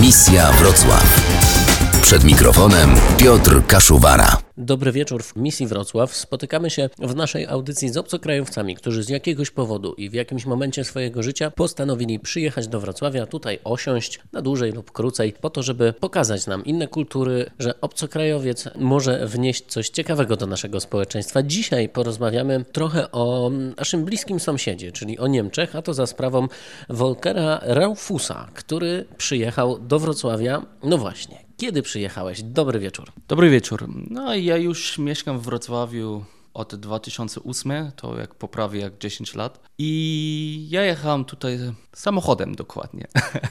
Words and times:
Misja 0.00 0.52
Wrocław. 0.52 1.75
Przed 2.02 2.24
mikrofonem 2.24 2.90
Piotr 3.18 3.66
Kaszuwara. 3.66 4.36
Dobry 4.58 4.92
wieczór 4.92 5.22
w 5.22 5.36
misji 5.36 5.66
Wrocław. 5.66 6.16
Spotykamy 6.16 6.70
się 6.70 6.90
w 6.98 7.16
naszej 7.16 7.46
audycji 7.46 7.88
z 7.88 7.96
obcokrajowcami, 7.96 8.74
którzy 8.74 9.02
z 9.02 9.08
jakiegoś 9.08 9.50
powodu 9.50 9.92
i 9.92 10.10
w 10.10 10.12
jakimś 10.12 10.46
momencie 10.46 10.84
swojego 10.84 11.22
życia 11.22 11.50
postanowili 11.50 12.20
przyjechać 12.20 12.68
do 12.68 12.80
Wrocławia, 12.80 13.26
tutaj 13.26 13.58
osiąść 13.64 14.20
na 14.32 14.42
dłużej 14.42 14.72
lub 14.72 14.92
krócej, 14.92 15.32
po 15.40 15.50
to, 15.50 15.62
żeby 15.62 15.92
pokazać 15.92 16.46
nam 16.46 16.64
inne 16.64 16.88
kultury, 16.88 17.50
że 17.58 17.80
obcokrajowiec 17.80 18.68
może 18.78 19.26
wnieść 19.26 19.66
coś 19.66 19.88
ciekawego 19.88 20.36
do 20.36 20.46
naszego 20.46 20.80
społeczeństwa. 20.80 21.42
Dzisiaj 21.42 21.88
porozmawiamy 21.88 22.64
trochę 22.72 23.12
o 23.12 23.50
naszym 23.76 24.04
bliskim 24.04 24.40
sąsiedzie, 24.40 24.92
czyli 24.92 25.18
o 25.18 25.26
Niemczech, 25.26 25.76
a 25.76 25.82
to 25.82 25.94
za 25.94 26.06
sprawą 26.06 26.48
Volkera 26.88 27.60
Raufusa, 27.62 28.48
który 28.54 29.06
przyjechał 29.16 29.78
do 29.78 29.98
Wrocławia, 29.98 30.62
no 30.82 30.98
właśnie, 30.98 31.45
kiedy 31.56 31.82
przyjechałeś? 31.82 32.42
Dobry 32.42 32.78
wieczór. 32.78 33.12
Dobry 33.28 33.50
wieczór. 33.50 33.88
No 34.10 34.34
ja 34.34 34.56
już 34.56 34.98
mieszkam 34.98 35.38
w 35.38 35.42
Wrocławiu 35.42 36.24
od 36.56 36.74
2008, 36.74 37.72
to 37.96 38.18
jak 38.18 38.34
poprawię 38.34 38.80
jak 38.80 38.98
10 38.98 39.34
lat. 39.34 39.60
I 39.78 40.66
ja 40.70 40.84
jechałem 40.84 41.24
tutaj 41.24 41.58
samochodem 41.94 42.54
dokładnie. 42.54 43.06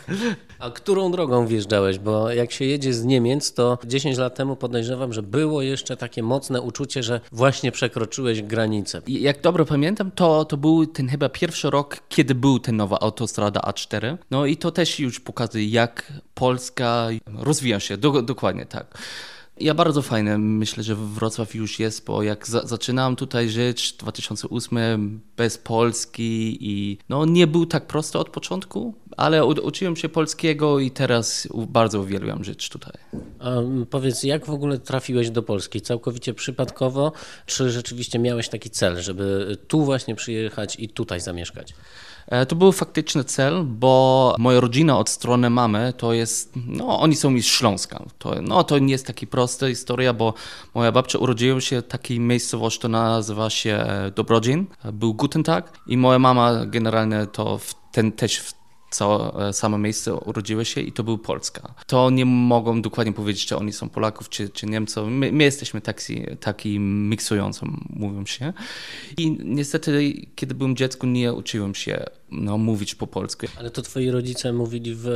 A 0.59 0.70
którą 0.70 1.12
drogą 1.12 1.48
wjeżdżałeś? 1.48 2.00
Bo 2.00 2.30
jak 2.30 2.52
się 2.52 2.66
jedzie 2.66 2.94
z 2.94 3.05
Niemiec, 3.05 3.54
to 3.54 3.78
10 3.86 4.18
lat 4.18 4.36
temu 4.36 4.55
podejrzewam, 4.55 5.14
że 5.14 5.23
było 5.23 5.62
jeszcze 5.62 5.98
takie 5.98 6.23
mocne 6.23 6.62
uczucie, 6.62 7.04
że 7.04 7.22
właśnie 7.31 7.72
przekroczyłeś 7.72 8.41
granicę. 8.41 9.02
I 9.08 9.22
jak 9.22 9.42
dobrze 9.42 9.66
pamiętam, 9.66 10.12
to, 10.12 10.45
to 10.45 10.58
był 10.58 10.86
ten 10.86 11.09
chyba 11.09 11.30
pierwszy 11.30 11.70
rok, 11.70 12.00
kiedy 12.09 12.36
był 12.36 12.59
ten 12.59 12.76
nowa 12.76 13.00
autostrada 13.00 13.59
A4. 13.59 14.17
No 14.31 14.45
i 14.45 14.58
to 14.58 14.72
też 14.72 15.00
już 15.00 15.20
pokazuje, 15.20 15.67
jak 15.67 16.14
Polska 16.34 17.08
rozwija 17.28 17.80
się. 17.80 17.98
Do, 17.98 18.22
dokładnie 18.22 18.66
tak. 18.66 18.98
Ja 19.59 19.73
bardzo 19.73 20.02
fajne 20.02 20.38
myślę, 20.38 20.84
że 20.84 20.95
Wrocław 20.95 21.56
już 21.56 21.80
jest, 21.80 22.06
bo 22.06 22.23
jak 22.23 22.48
za 22.48 22.67
zaczynałem 22.67 23.16
tutaj 23.16 23.50
żyć 23.50 23.94
w 23.94 23.98
2008 23.98 25.22
bez 25.38 25.58
Polski 25.58 26.58
i 26.61 26.98
no 27.09 27.25
nie 27.25 27.48
był 27.48 27.66
tak 27.66 27.88
prosto 27.88 28.20
od 28.20 28.30
początku, 28.30 28.95
ale 29.17 29.45
uczyłem 29.45 29.95
się 29.95 30.09
polskiego 30.09 30.80
i 30.80 30.92
teraz 30.92 31.48
bardzo 31.67 32.00
uwielbiam 32.00 32.44
żyć 32.44 32.70
tutaj. 32.70 32.94
A 33.39 33.52
powiedz, 33.89 34.23
jak 34.23 34.45
w 34.45 34.50
ogóle 34.50 34.80
trafiłeś 34.80 35.30
do 35.30 35.44
Polski? 35.44 35.81
Całkowicie 35.81 36.33
przypadkowo, 36.33 37.11
czy 37.45 37.72
rzeczywiście 37.72 38.20
miałeś 38.20 38.50
taki 38.50 38.70
cel, 38.70 39.02
żeby 39.02 39.58
tu 39.67 39.86
właśnie 39.86 40.16
przyjechać 40.16 40.76
i 40.80 40.89
tutaj 40.89 41.20
zamieszkać? 41.20 41.73
E, 42.28 42.45
to 42.45 42.56
był 42.56 42.72
faktyczny 42.72 43.23
cel, 43.23 43.64
bo 43.64 44.36
moja 44.39 44.59
rodzina 44.59 45.00
od 45.00 45.09
strony 45.09 45.50
mamy 45.50 45.94
to 45.98 46.14
jest, 46.14 46.53
no 46.67 47.00
oni 47.00 47.16
są 47.16 47.39
z 47.39 47.45
Śląska. 47.45 48.03
To, 48.17 48.42
no 48.42 48.64
to 48.64 48.80
nie 48.80 48.92
jest 48.92 49.08
taka 49.08 49.26
prosta 49.46 49.68
historia, 49.68 50.14
bo 50.14 50.34
moja 50.74 50.92
babcia 50.92 51.20
urodziła 51.20 51.62
się 51.62 51.82
w 51.82 51.88
takiej 51.88 52.20
miejscowości, 52.20 52.80
to 52.80 52.88
nazywa 52.88 53.50
się 53.50 53.72
e, 53.72 54.12
Dobrodzin, 54.16 54.66
był 54.94 55.14
Gutentag 55.14 55.80
i 55.88 55.98
moja 55.98 56.20
mama 56.20 56.66
generalnie 56.66 57.28
to 57.32 57.58
w 57.58 57.76
ten 57.92 58.12
też 58.12 58.40
w 58.40 58.54
co 58.90 59.48
e, 59.48 59.54
samo 59.54 59.78
miejsce 59.78 60.14
urodziły 60.14 60.66
się 60.66 60.82
i 60.82 60.92
to 60.92 61.04
był 61.04 61.18
Polska. 61.18 61.73
To 61.88 62.10
nie 62.10 62.26
mogą 62.26 62.82
dokładnie 62.82 63.14
powiedzieć, 63.14 63.46
czy 63.46 63.58
oni 63.58 63.73
są 63.73 63.90
Polaków, 63.90 64.30
czy, 64.30 64.50
czy 64.50 64.66
Niemcy. 64.66 65.02
My, 65.02 65.32
my 65.32 65.44
jesteśmy 65.44 65.82
taki, 65.82 66.23
taki 66.40 66.80
miksującą, 66.80 67.78
mówią 67.90 68.26
się. 68.26 68.54
I 69.18 69.38
niestety, 69.44 70.14
kiedy 70.36 70.56
byłem 70.56 70.76
dzieckiem, 70.76 71.14
nie 71.14 71.34
uczyłem 71.34 71.76
się 71.76 72.06
no, 72.31 72.58
mówić 72.58 72.95
po 72.95 73.08
polsku. 73.08 73.45
Ale 73.59 73.72
to 73.72 73.81
twoi 73.81 74.12
rodzice 74.12 74.54
mówili 74.54 74.92
w 74.95 75.08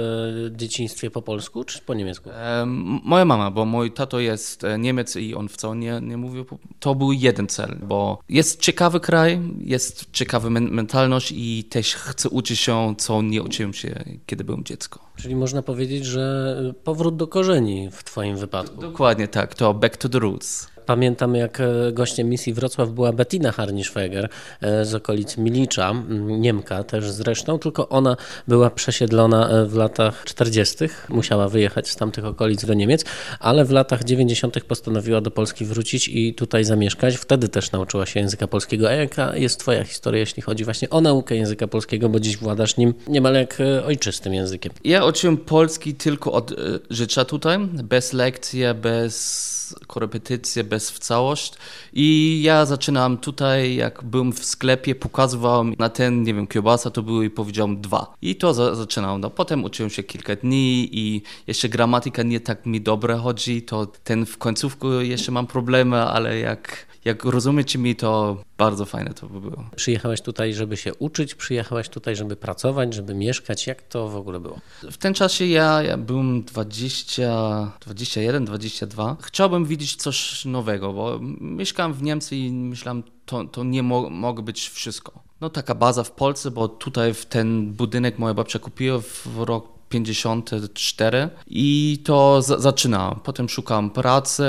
dzieciństwie 0.56 1.12
po 1.12 1.22
polsku, 1.22 1.64
czy 1.64 1.82
po 1.82 1.94
niemiecku? 1.94 2.30
E, 2.30 2.66
moja 3.04 3.26
mama, 3.26 3.52
bo 3.52 3.66
mój 3.66 3.92
tato 3.92 4.20
jest 4.20 4.64
e, 4.64 4.80
Niemiec 4.80 5.16
i 5.16 5.36
on 5.36 5.50
wcale 5.50 5.76
nie, 5.76 6.00
nie 6.02 6.18
mówił. 6.18 6.46
Po... 6.46 6.58
To 6.80 6.96
był 6.96 7.12
jeden 7.12 7.48
cel, 7.48 7.78
bo 7.84 8.20
jest 8.30 8.60
ciekawy 8.60 9.00
kraj, 9.00 9.42
jest 9.60 10.06
ciekawa 10.12 10.50
mentalność 10.50 11.34
i 11.36 11.64
też 11.64 11.96
chcę 11.96 12.30
uczyć 12.30 12.60
się, 12.60 12.96
co 12.98 13.22
nie 13.22 13.44
uczyłem 13.44 13.74
się, 13.74 14.04
kiedy 14.26 14.44
byłem 14.44 14.64
dziecko. 14.64 15.00
Czyli 15.16 15.36
można 15.36 15.62
powiedzieć, 15.62 16.06
że 16.06 16.56
powrót 16.84 17.16
do 17.16 17.28
korzeni 17.28 17.90
w 17.92 18.04
twoim 18.04 18.38
wypadku. 18.38 18.82
Dokładnie 18.82 19.28
tak, 19.28 19.56
to 19.56 19.74
back 19.74 19.98
to 19.98 20.10
the 20.10 20.20
roots. 20.20 20.68
Pamiętam, 20.90 21.36
jak 21.36 21.60
e, 21.60 21.92
gościem 21.92 22.30
misji 22.30 22.54
Wrocław 22.54 22.90
była 22.90 23.14
Bettina 23.14 23.52
Harnischweger 23.52 24.30
e, 24.62 24.86
z 24.86 24.96
okolic 24.96 25.38
Milicza, 25.38 25.94
Niemka 26.26 26.84
też 26.84 27.12
zresztą, 27.12 27.60
tylko 27.60 27.90
ona 27.90 28.18
była 28.48 28.70
przesiedlona 28.70 29.50
e, 29.50 29.66
w 29.66 29.76
latach 29.76 30.24
40., 30.26 30.78
musiała 31.10 31.50
wyjechać 31.50 31.90
z 31.90 31.96
tamtych 31.96 32.26
okolic 32.26 32.66
do 32.66 32.74
Niemiec, 32.74 33.06
ale 33.40 33.66
w 33.66 33.72
latach 33.72 34.04
90. 34.04 34.64
postanowiła 34.64 35.22
do 35.22 35.32
Polski 35.32 35.66
wrócić 35.66 36.08
i 36.08 36.34
tutaj 36.34 36.64
zamieszkać. 36.64 37.16
Wtedy 37.16 37.50
też 37.50 37.72
nauczyła 37.72 38.06
się 38.06 38.20
języka 38.20 38.48
polskiego. 38.48 38.90
A 38.90 38.92
jaka 38.92 39.36
jest 39.36 39.60
Twoja 39.60 39.84
historia, 39.84 40.20
jeśli 40.20 40.42
chodzi 40.42 40.64
właśnie 40.66 40.90
o 40.90 41.02
naukę 41.02 41.36
języka 41.36 41.68
polskiego, 41.68 42.10
bo 42.10 42.20
dziś 42.20 42.38
władasz 42.38 42.78
nim 42.78 42.94
niemal 43.08 43.34
jak 43.34 43.58
ojczystym 43.86 44.34
językiem? 44.34 44.72
Ja 44.84 45.06
uczyłem 45.06 45.38
polski 45.38 45.96
tylko 45.96 46.32
od 46.32 46.54
życia 46.90 47.26
tutaj, 47.26 47.60
bez 47.84 48.14
lekcji, 48.14 48.64
bez 48.82 49.60
korepetycje, 49.88 50.64
bez 50.64 50.79
w 50.88 51.00
całość. 51.00 51.54
I 51.94 52.40
ja 52.44 52.66
zaczynam 52.66 53.18
tutaj, 53.18 53.76
jak 53.76 54.04
byłem 54.04 54.34
w 54.34 54.46
sklepie, 54.46 54.96
pokazywałem 54.96 55.74
na 55.80 55.90
ten, 55.90 56.24
nie 56.24 56.34
wiem, 56.34 56.48
kiełbasa 56.48 56.90
to 56.90 57.04
były 57.04 57.26
i 57.26 57.30
powiedziałem 57.30 57.82
dwa. 57.82 58.14
I 58.22 58.36
to 58.36 58.54
za, 58.54 58.76
zaczynam. 58.76 59.22
No, 59.22 59.30
potem 59.30 59.64
uczyłem 59.64 59.90
się 59.90 60.04
kilka 60.04 60.36
dni 60.36 60.90
i 60.92 61.22
jeszcze 61.48 61.70
gramatyka 61.70 62.24
nie 62.24 62.40
tak 62.40 62.66
mi 62.66 62.82
dobrze 62.82 63.18
chodzi, 63.18 63.62
to 63.62 63.86
ten 63.86 64.26
w 64.26 64.38
końcówku 64.38 64.92
jeszcze 64.92 65.32
mam 65.32 65.48
problemy, 65.48 65.98
ale 65.98 66.40
jak 66.40 66.89
jak 67.06 67.24
rozumiecie 67.24 67.80
mi, 67.80 67.96
to 67.96 68.38
bardzo 68.58 68.86
fajne 68.86 69.14
to 69.14 69.28
by 69.28 69.42
było. 69.42 69.66
Przyjechałeś 69.76 70.22
tutaj, 70.22 70.54
żeby 70.54 70.78
się 70.78 70.94
uczyć, 70.94 71.36
przyjechałeś 71.36 71.90
tutaj, 71.90 72.16
żeby 72.16 72.36
pracować, 72.36 72.94
żeby 72.94 73.14
mieszkać. 73.14 73.68
Jak 73.68 73.82
to 73.82 74.10
w 74.10 74.16
ogóle 74.16 74.40
było? 74.40 74.60
W 74.92 74.98
tym 74.98 75.14
czasie 75.14 75.46
ja, 75.46 75.84
ja 75.84 75.98
byłem 75.98 76.44
20, 76.44 77.72
21, 77.82 78.46
22. 78.46 79.18
Chciałbym 79.22 79.66
widzieć 79.66 79.96
coś 79.96 80.46
nowego, 80.46 80.94
bo 80.94 81.20
mieszkałem 81.42 81.94
w 81.94 82.04
Niemczech 82.04 82.32
i 82.32 82.52
myślałem, 82.52 83.04
to, 83.26 83.46
to 83.46 83.64
nie 83.64 83.84
mo 83.84 84.10
mogło 84.10 84.44
być 84.44 84.70
wszystko. 84.70 85.24
No 85.42 85.50
taka 85.50 85.76
baza 85.76 86.04
w 86.04 86.12
Polsce, 86.12 86.52
bo 86.52 86.68
tutaj 86.68 87.14
w 87.14 87.26
ten 87.26 87.74
budynek 87.74 88.20
moja 88.20 88.34
babcia 88.34 88.60
kupiła 88.60 89.00
w 89.00 89.38
rok 89.38 89.79
54 89.90 91.30
i 91.48 92.02
to 92.04 92.42
zaczynam. 92.42 93.20
Potem 93.24 93.50
szukam 93.50 93.90
pracy, 93.90 94.44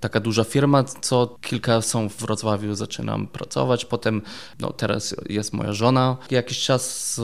taka 0.00 0.20
duża 0.20 0.44
firma, 0.44 0.84
co 0.84 1.36
kilka 1.40 1.82
są 1.82 2.08
w 2.08 2.16
Wrocławiu, 2.16 2.74
zaczynam 2.74 3.26
pracować. 3.26 3.84
Potem, 3.84 4.22
no 4.60 4.72
teraz 4.72 5.16
jest 5.28 5.52
moja 5.52 5.72
żona. 5.72 6.16
Jakiś 6.30 6.58
czas 6.58 7.20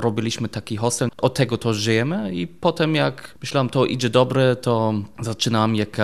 robiliśmy 0.00 0.48
taki 0.48 0.76
hostel, 0.76 1.08
od 1.18 1.34
tego 1.34 1.58
to 1.58 1.74
żyjemy 1.74 2.34
i 2.34 2.46
potem 2.46 2.94
jak 2.94 3.34
myślałem, 3.40 3.68
to 3.68 3.86
idzie 3.86 4.10
dobre, 4.10 4.56
to 4.56 4.94
zaczynam 5.20 5.76
jak 5.76 5.96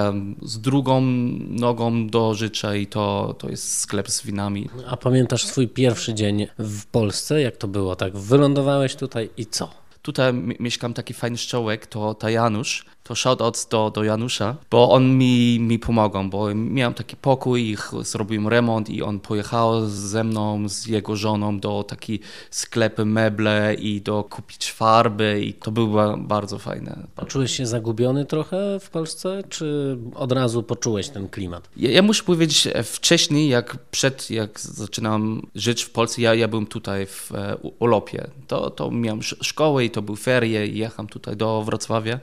z 0.43 0.61
drugą 0.61 1.01
nogą 1.49 2.07
do 2.07 2.35
życia 2.35 2.75
i 2.75 2.87
to, 2.87 3.35
to 3.39 3.49
jest 3.49 3.79
sklep 3.79 4.11
z 4.11 4.27
winami. 4.27 4.69
A 4.87 4.97
pamiętasz 4.97 5.45
swój 5.45 5.69
pierwszy 5.69 6.15
dzień 6.15 6.47
w 6.59 6.87
Polsce? 6.87 7.41
Jak 7.41 7.57
to 7.57 7.69
było? 7.69 7.97
Tak 7.97 8.17
wylądowałeś 8.17 8.97
tutaj 8.97 9.31
i 9.37 9.47
co? 9.47 9.88
Tutaj 10.09 10.33
mieszkam 10.61 10.95
taki 10.95 11.15
fajny 11.15 11.37
szczołek, 11.37 11.87
to, 11.87 12.15
to 12.15 12.29
Janusz, 12.29 12.85
to 13.09 13.15
shoutout 13.15 13.67
do, 13.71 13.91
do 13.91 14.05
Janusza, 14.05 14.57
bo 14.71 14.91
on 14.91 15.19
mi, 15.19 15.61
mi 15.61 15.79
pomagał, 15.79 16.25
bo 16.25 16.55
miałem 16.55 16.95
taki 16.95 17.17
pokój 17.17 17.71
i 17.71 17.77
zrobiłem 18.01 18.49
remont 18.49 18.91
i 18.91 19.03
on 19.03 19.21
pojechał 19.21 19.87
ze 19.87 20.25
mną, 20.25 20.69
z 20.69 20.87
jego 20.87 21.17
żoną 21.17 21.61
do 21.61 21.83
takiej 21.83 22.21
sklepy 22.51 23.05
meble 23.05 23.75
i 23.75 24.01
do 24.01 24.25
kupić 24.25 24.73
farby 24.73 25.41
i 25.45 25.55
to 25.55 25.71
było 25.71 26.17
bardzo 26.17 26.59
fajne. 26.59 27.07
Czułeś 27.29 27.57
się 27.57 27.67
zagubiony 27.67 28.25
trochę 28.25 28.81
w 28.81 28.91
Polsce, 28.91 29.43
czy 29.49 29.99
od 30.15 30.33
razu 30.33 30.63
poczułeś 30.63 31.09
ten 31.09 31.29
klimat? 31.29 31.69
Ja, 31.77 31.91
ja 31.91 32.03
muszę 32.03 32.25
powiedzieć, 32.25 32.67
e, 32.67 32.83
wcześniej, 32.83 33.49
jak 33.49 33.77
przed, 33.91 34.31
jak 34.31 34.61
zaczynałem 34.61 35.47
żyć 35.55 35.83
w 35.83 35.91
Polsce, 35.91 36.23
ja, 36.23 36.35
ja 36.35 36.49
byłem 36.49 36.67
tutaj 36.67 37.07
w 37.07 37.33
e, 37.35 37.57
Ulopie. 37.79 38.31
To, 38.47 38.71
to 38.71 38.91
miałem 38.91 39.23
szkołę 39.23 39.85
i 39.85 39.91
to 39.91 40.03
były 40.03 40.19
ferie 40.19 40.67
i 40.67 40.79
jechałem 40.79 41.09
tutaj 41.09 41.37
do 41.37 41.63
Wrocławia 41.63 42.21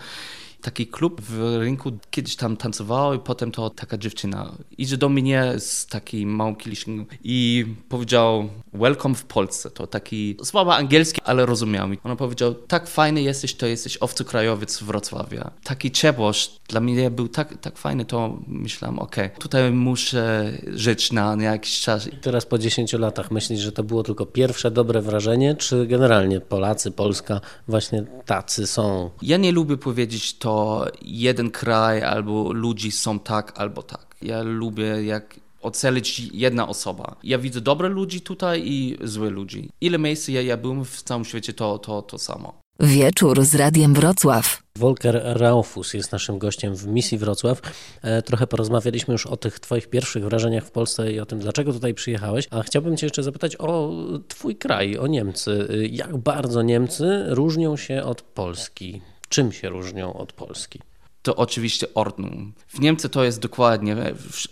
taki 0.66 0.88
klub 0.88 1.22
w 1.22 1.58
rynku, 1.60 1.92
kiedyś 2.12 2.36
tam 2.36 2.58
tancowało 2.58 3.14
i 3.14 3.20
potem 3.20 3.52
to 3.52 3.70
taka 3.70 3.98
dziewczyna 3.98 4.52
idzie 4.78 4.98
do 4.98 5.10
mnie 5.10 5.54
z 5.58 5.88
takim 5.88 6.30
małym 6.30 6.56
kieliszkiem 6.56 7.06
i 7.24 7.66
powiedział 7.90 8.50
welcome 8.74 9.16
w 9.16 9.24
Polsce. 9.24 9.72
To 9.72 9.88
taki 9.88 10.38
słabo 10.44 10.76
angielski, 10.76 11.22
ale 11.26 11.46
rozumiał. 11.46 11.88
Ona 12.04 12.16
powiedział, 12.16 12.54
tak 12.54 12.88
fajny 12.88 13.22
jesteś, 13.22 13.54
to 13.54 13.66
jesteś 13.66 13.98
obcokrajowiec 13.98 14.72
z 14.72 14.84
Wrocławia. 14.84 15.52
Taki 15.64 15.92
ciepłość 15.92 16.60
dla 16.68 16.80
mnie 16.80 17.12
był 17.12 17.28
tak, 17.28 17.58
tak 17.58 17.78
fajny, 17.78 18.06
to 18.06 18.38
myślałem, 18.48 19.00
okej, 19.00 19.26
okay, 19.26 19.40
tutaj 19.40 19.72
muszę 19.72 20.52
żyć 20.68 21.12
na, 21.12 21.36
na 21.36 21.44
jakiś 21.44 21.82
czas. 21.82 22.08
I 22.08 22.12
teraz 22.18 22.46
po 22.46 22.58
10 22.58 22.94
latach 22.94 23.32
myślisz, 23.32 23.60
że 23.60 23.72
to 23.72 23.84
było 23.84 24.04
tylko 24.04 24.26
pierwsze 24.26 24.72
dobre 24.72 25.02
wrażenie, 25.02 25.56
czy 25.56 25.88
generalnie 25.88 26.42
Polacy, 26.42 26.92
Polska 26.92 27.42
właśnie 27.68 28.06
tacy 28.26 28.68
są? 28.68 29.10
Ja 29.22 29.38
nie 29.38 29.52
lubię 29.52 29.78
powiedzieć 29.78 30.38
to 30.38 30.55
jeden 31.02 31.52
kraj 31.52 32.04
albo 32.04 32.54
ludzi 32.54 32.92
są 32.92 33.20
tak 33.20 33.60
albo 33.60 33.84
tak. 33.84 34.16
Ja 34.22 34.44
lubię 34.44 35.06
jak 35.06 35.40
ocalić 35.62 36.20
jedna 36.34 36.68
osoba. 36.68 37.16
Ja 37.24 37.38
widzę 37.38 37.62
dobre 37.62 37.90
ludzi 37.90 38.22
tutaj 38.22 38.64
i 38.66 38.98
złe 39.04 39.30
ludzi. 39.30 39.70
Ile 39.82 39.98
miejsc 40.00 40.28
ja, 40.28 40.42
ja 40.42 40.58
byłem 40.58 40.86
w 40.86 41.02
całym 41.02 41.26
świecie, 41.26 41.54
to, 41.54 41.80
to, 41.80 42.02
to 42.02 42.18
samo. 42.18 42.66
Wieczór 42.80 43.46
z 43.46 43.56
Radiem 43.56 43.94
Wrocław. 43.94 44.64
Volker 44.78 45.22
Raufus 45.26 45.94
jest 45.94 46.12
naszym 46.12 46.38
gościem 46.38 46.76
w 46.76 46.88
misji 46.88 47.18
Wrocław. 47.18 47.62
E, 48.02 48.22
trochę 48.22 48.48
porozmawialiśmy 48.48 49.12
już 49.12 49.26
o 49.26 49.38
tych 49.38 49.60
Twoich 49.60 49.88
pierwszych 49.88 50.24
wrażeniach 50.24 50.66
w 50.66 50.72
Polsce 50.72 51.12
i 51.12 51.20
o 51.20 51.26
tym, 51.26 51.40
dlaczego 51.40 51.74
tutaj 51.74 51.94
przyjechałeś. 51.94 52.48
A 52.52 52.64
chciałbym 52.64 52.98
Cię 52.98 53.06
jeszcze 53.06 53.24
zapytać 53.24 53.56
o 53.56 53.92
Twój 54.28 54.56
kraj, 54.56 54.98
o 54.98 55.08
Niemcy. 55.08 55.68
Jak 55.92 56.18
bardzo 56.18 56.62
Niemcy 56.62 57.24
różnią 57.28 57.78
się 57.78 58.04
od 58.04 58.22
Polski? 58.22 59.02
Czym 59.36 59.52
się 59.52 59.70
różnią 59.70 60.14
od 60.14 60.34
Polski? 60.34 60.82
To 61.26 61.36
oczywiście 61.36 61.94
Ordnung. 61.94 62.56
W 62.68 62.80
Niemczech 62.80 63.12
to 63.12 63.24
jest 63.24 63.40
dokładnie, 63.40 63.96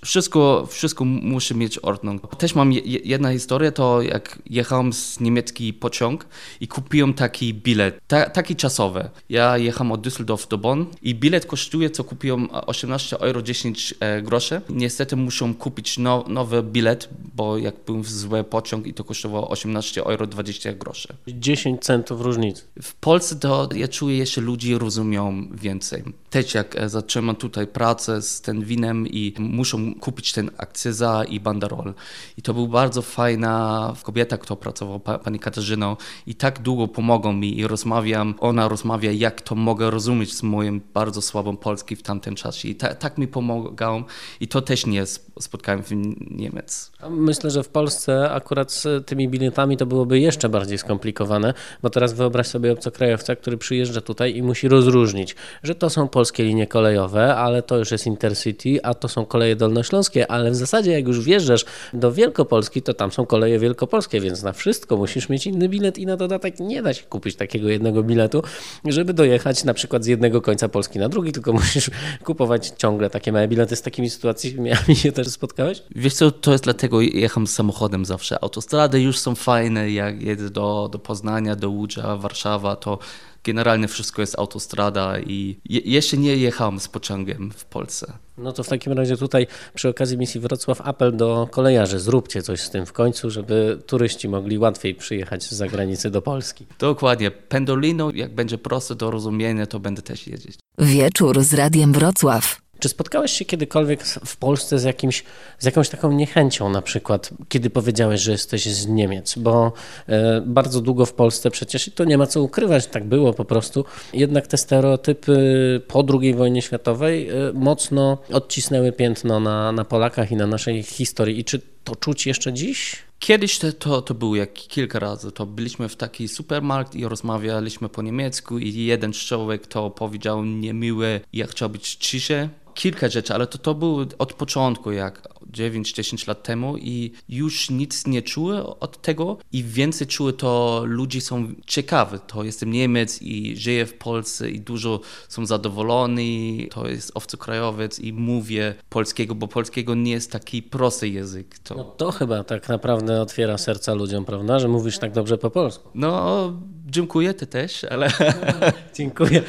wszystko, 0.06 0.68
wszystko 0.70 1.06
musi 1.06 1.56
mieć 1.56 1.80
Ordnung. 1.80 2.36
Też 2.36 2.56
mam 2.56 2.72
jedna 3.04 3.32
historia, 3.32 3.72
to 3.72 4.02
jak 4.02 4.40
jechałem 4.50 4.94
z 4.94 5.20
niemiecki 5.20 5.74
pociąg 5.74 6.26
i 6.60 6.68
kupiłem 6.68 7.14
taki 7.14 7.54
bilet, 7.54 8.00
ta, 8.08 8.30
taki 8.30 8.56
czasowy. 8.56 9.10
Ja 9.30 9.58
jechałem 9.58 9.92
od 9.92 10.02
Düsseldorf 10.02 10.48
do 10.48 10.58
Bonn 10.58 10.86
i 11.02 11.16
bilet 11.16 11.46
kosztuje, 11.46 11.90
co 11.90 12.04
kupiłem 12.04 12.50
18 12.52 13.20
euro 13.20 13.42
10 13.42 13.94
e, 14.00 14.22
groszy. 14.22 14.62
Niestety 14.70 15.16
muszę 15.16 15.54
kupić 15.60 15.98
now, 15.98 16.28
nowy 16.28 16.64
bilet, 16.64 17.10
bo 17.36 17.58
jak 17.58 17.76
byłem 17.86 18.02
w 18.02 18.10
zły 18.10 18.44
pociąg 18.44 18.88
i 18.88 18.94
to 18.94 19.04
kosztowało 19.04 19.50
18 19.50 20.04
euro 20.04 20.28
20 20.28 20.74
groszy. 20.74 21.08
10 21.28 21.82
centów 21.84 22.22
różnicy. 22.22 22.64
W 22.82 22.94
Polsce 22.96 23.36
to 23.36 23.70
ja 23.76 23.88
czuję 23.88 24.18
jeszcze 24.18 24.42
ludzi 24.42 24.78
rozumią 24.78 25.48
więcej. 25.52 26.04
Też 26.30 26.54
jak 26.54 26.63
jak 26.64 26.76
e, 26.76 26.90
zaczynam 26.90 27.36
tutaj 27.36 27.68
pracę 27.68 28.22
z 28.22 28.42
tym 28.42 28.62
winem 28.62 29.08
i 29.08 29.34
muszą 29.40 29.96
kupić 29.96 30.34
ten 30.34 30.52
akcyza 30.58 31.24
i 31.24 31.40
banderol. 31.40 31.94
I 32.38 32.42
to 32.42 32.54
był 32.54 32.68
bardzo 32.68 33.02
fajna 33.02 33.94
kobieta, 34.04 34.38
która 34.38 34.56
pracowała, 34.56 35.00
pani 35.00 35.40
Katarzyną 35.40 35.96
i 36.28 36.36
tak 36.36 36.62
długo 36.62 36.88
pomogą 36.88 37.34
mi 37.34 37.60
i 37.60 37.68
rozmawiam, 37.68 38.36
ona 38.40 38.68
rozmawia, 38.68 39.12
jak 39.12 39.42
to 39.42 39.56
mogę 39.56 39.92
rozumieć 39.92 40.34
z 40.34 40.44
moim 40.44 40.82
bardzo 40.94 41.22
słabym 41.22 41.58
polski 41.58 41.96
w 41.96 42.04
tamtym 42.04 42.36
czasie. 42.36 42.70
I 42.70 42.76
ta, 42.76 42.96
tak 42.96 43.18
mi 43.18 43.28
pomagał 43.28 44.04
i 44.40 44.48
to 44.48 44.62
też 44.62 44.86
nie 44.86 45.06
spotkałem 45.40 45.84
w 45.84 45.92
Niemiec. 46.32 46.92
Myślę, 47.10 47.52
że 47.52 47.64
w 47.64 47.70
Polsce 47.70 48.32
akurat 48.32 48.72
z 48.72 49.08
tymi 49.08 49.30
biletami 49.30 49.78
to 49.78 49.86
byłoby 49.86 50.20
jeszcze 50.20 50.50
bardziej 50.50 50.78
skomplikowane, 50.78 51.54
bo 51.82 51.90
teraz 51.90 52.14
wyobraź 52.14 52.48
sobie 52.48 52.72
obcokrajowca, 52.72 53.36
który 53.36 53.58
przyjeżdża 53.58 54.02
tutaj 54.02 54.36
i 54.36 54.44
musi 54.44 54.68
rozróżnić, 54.68 55.36
że 55.64 55.76
to 55.76 55.90
są 55.90 56.08
polskie 56.08 56.44
linie 56.44 56.53
kolejowe, 56.68 57.36
ale 57.36 57.62
to 57.62 57.78
już 57.78 57.92
jest 57.92 58.08
Intercity, 58.08 58.84
a 58.84 58.94
to 58.94 59.08
są 59.08 59.26
koleje 59.26 59.56
dolnośląskie, 59.56 60.32
ale 60.32 60.52
w 60.52 60.56
zasadzie 60.56 60.92
jak 60.92 61.08
już 61.08 61.22
wjeżdżasz 61.22 61.66
do 61.94 62.12
Wielkopolski, 62.12 62.82
to 62.82 62.94
tam 62.94 63.12
są 63.12 63.26
koleje 63.26 63.60
wielkopolskie, 63.60 64.22
więc 64.22 64.44
na 64.44 64.54
wszystko 64.54 64.98
musisz 64.98 65.30
mieć 65.30 65.48
inny 65.48 65.70
bilet 65.70 65.98
i 65.98 66.06
na 66.06 66.18
dodatek 66.18 66.60
nie 66.60 66.82
da 66.82 66.94
się 66.94 67.04
kupić 67.04 67.36
takiego 67.36 67.70
jednego 67.70 68.04
biletu, 68.04 68.44
żeby 68.86 69.14
dojechać 69.14 69.64
na 69.64 69.74
przykład 69.74 70.04
z 70.04 70.08
jednego 70.08 70.42
końca 70.42 70.70
Polski 70.70 71.00
na 71.00 71.10
drugi, 71.10 71.32
tylko 71.32 71.54
musisz 71.64 71.90
kupować 72.24 72.72
ciągle 72.78 73.10
takie 73.10 73.32
małe 73.32 73.48
bilety. 73.48 73.76
Z 73.76 73.82
takimi 73.82 74.10
sytuacjami 74.10 74.96
się 74.96 75.12
też 75.12 75.28
spotkałeś? 75.28 75.84
Wiesz 75.96 76.14
co, 76.14 76.32
to 76.32 76.52
jest 76.52 76.64
dlatego 76.64 77.02
jecham 77.02 77.48
samochodem 77.48 78.06
zawsze. 78.06 78.44
Autostrady 78.44 79.02
już 79.02 79.20
są 79.20 79.36
fajne, 79.36 79.92
jak 79.92 80.22
jedę 80.22 80.50
do, 80.50 80.90
do 80.92 81.00
Poznania, 81.00 81.56
do 81.56 81.70
Łódźa, 81.70 82.18
Warszawa, 82.18 82.76
to 82.76 83.00
generalnie 83.44 83.88
wszystko 83.88 84.22
jest 84.22 84.40
autostrada 84.40 85.20
i 85.20 85.60
je, 85.66 85.80
jeszcze 85.80 86.18
nie 86.18 86.38
jechałem 86.38 86.80
z 86.80 86.88
pociągiem 86.88 87.52
w 87.52 87.66
Polsce. 87.66 88.14
No 88.38 88.52
to 88.52 88.64
w 88.64 88.68
takim 88.68 88.94
razie 88.94 89.18
tutaj 89.18 89.48
przy 89.74 89.90
okazji 89.90 90.18
misji 90.18 90.42
Wrocław 90.42 90.82
apel 90.82 91.18
do 91.18 91.48
kolejarzy. 91.52 92.00
Zróbcie 92.00 92.42
coś 92.42 92.62
z 92.62 92.70
tym 92.70 92.86
w 92.86 92.94
końcu, 92.94 93.30
żeby 93.30 93.80
turyści 93.86 94.30
mogli 94.30 94.58
łatwiej 94.58 94.96
przyjechać 94.96 95.44
z 95.44 95.52
zagranicy 95.52 96.10
do 96.10 96.22
Polski. 96.22 96.66
Dokładnie. 96.80 97.32
Pendolino, 97.32 98.12
jak 98.14 98.36
będzie 98.36 98.58
proste 98.58 98.96
do 98.96 99.12
rozumienia, 99.12 99.66
to 99.66 99.80
będę 99.80 100.02
też 100.02 100.28
jeździć. 100.28 100.56
Wieczór 100.78 101.44
z 101.44 101.54
Radiem 101.54 101.94
Wrocław. 101.94 102.63
Czy 102.84 102.90
spotkałeś 102.90 103.32
się 103.32 103.46
kiedykolwiek 103.46 104.04
w 104.04 104.38
Polsce 104.38 104.80
z, 104.80 104.84
jakimś, 104.84 105.24
z 105.60 105.66
jakąś 105.66 105.90
taką 105.90 106.12
niechęcią, 106.12 106.70
na 106.70 106.82
przykład, 106.82 107.30
kiedy 107.50 107.70
powiedziałeś, 107.70 108.22
że 108.22 108.32
jesteś 108.32 108.66
z 108.66 108.88
Niemiec? 108.88 109.36
Bo 109.38 109.74
e, 110.08 110.42
bardzo 110.42 110.82
długo 110.82 111.06
w 111.06 111.14
Polsce 111.14 111.52
przecież, 111.52 111.88
i 111.88 111.92
to 111.92 112.04
nie 112.04 112.18
ma 112.18 112.28
co 112.28 112.42
ukrywać, 112.42 112.88
tak 112.88 113.04
było 113.04 113.34
po 113.34 113.46
prostu, 113.46 113.86
jednak 114.14 114.48
te 114.48 114.58
stereotypy 114.58 115.82
po 115.88 116.06
II 116.22 116.34
wojnie 116.34 116.62
światowej 116.62 117.30
e, 117.30 117.34
mocno 117.54 118.18
odcisnęły 118.32 118.92
piętno 118.92 119.40
na, 119.40 119.72
na 119.72 119.86
Polakach 119.86 120.32
i 120.32 120.36
na 120.36 120.48
naszej 120.48 120.84
historii. 120.84 121.40
I 121.40 121.44
czy 121.44 121.62
to 121.84 121.96
czuć 121.96 122.28
jeszcze 122.28 122.54
dziś? 122.54 122.96
Kiedyś 123.20 123.60
to, 123.60 123.74
to, 123.74 124.02
to 124.02 124.14
było 124.14 124.36
jak 124.36 124.54
kilka 124.54 125.00
razy. 125.00 125.32
To 125.32 125.46
byliśmy 125.46 125.90
w 125.90 125.96
taki 125.96 126.28
supermarkt 126.28 126.96
i 126.96 127.06
rozmawialiśmy 127.06 127.90
po 127.90 128.02
niemiecku 128.02 128.60
i 128.60 128.86
jeden 128.86 129.14
człowiek 129.14 129.68
to 129.68 129.90
powiedział 129.90 130.46
niemiłe, 130.46 131.20
jak 131.34 131.50
chciał 131.50 131.70
być 131.70 131.96
ciszej 131.96 132.50
kilka 132.74 133.10
rzeczy, 133.10 133.34
ale 133.34 133.48
to, 133.48 133.58
to 133.58 133.76
było 133.76 134.06
od 134.18 134.34
początku, 134.34 134.92
jak 134.92 135.22
9-10 135.52 136.28
lat 136.28 136.44
temu 136.44 136.78
i 136.78 137.12
już 137.30 137.70
nic 137.70 138.08
nie 138.08 138.22
czuły 138.22 138.80
od 138.80 139.02
tego 139.02 139.38
i 139.52 139.64
więcej 139.64 140.08
czuły 140.08 140.34
to 140.34 140.84
ludzie 140.86 141.22
są 141.22 141.54
ciekawi. 141.68 142.18
To 142.28 142.44
jestem 142.44 142.72
Niemiec 142.72 143.22
i 143.22 143.58
żyję 143.58 143.86
w 143.86 143.94
Polsce 143.94 144.50
i 144.50 144.60
dużo 144.60 145.00
są 145.30 145.46
zadowoleni. 145.46 146.68
To 146.72 146.88
jest 146.88 147.12
obcokrajowiec 147.14 148.00
i 148.00 148.14
mówię 148.14 148.76
polskiego, 148.90 149.36
bo 149.36 149.48
polskiego 149.48 149.96
nie 149.96 150.12
jest 150.12 150.32
taki 150.32 150.64
prosty 150.64 151.10
język. 151.10 151.60
To... 151.60 151.76
No 151.76 151.84
to 151.84 152.12
chyba 152.12 152.44
tak 152.44 152.70
naprawdę 152.70 153.22
otwiera 153.22 153.58
serca 153.58 153.94
ludziom, 153.94 154.26
prawda, 154.26 154.60
że 154.60 154.68
mówisz 154.68 155.00
tak 155.00 155.12
dobrze 155.12 155.38
po 155.38 155.50
polsku. 155.50 155.90
No, 155.96 156.54
dziękuję, 156.86 157.34
ty 157.34 157.48
też, 157.48 157.84
ale... 157.84 158.12
Dziękuję. 158.96 159.42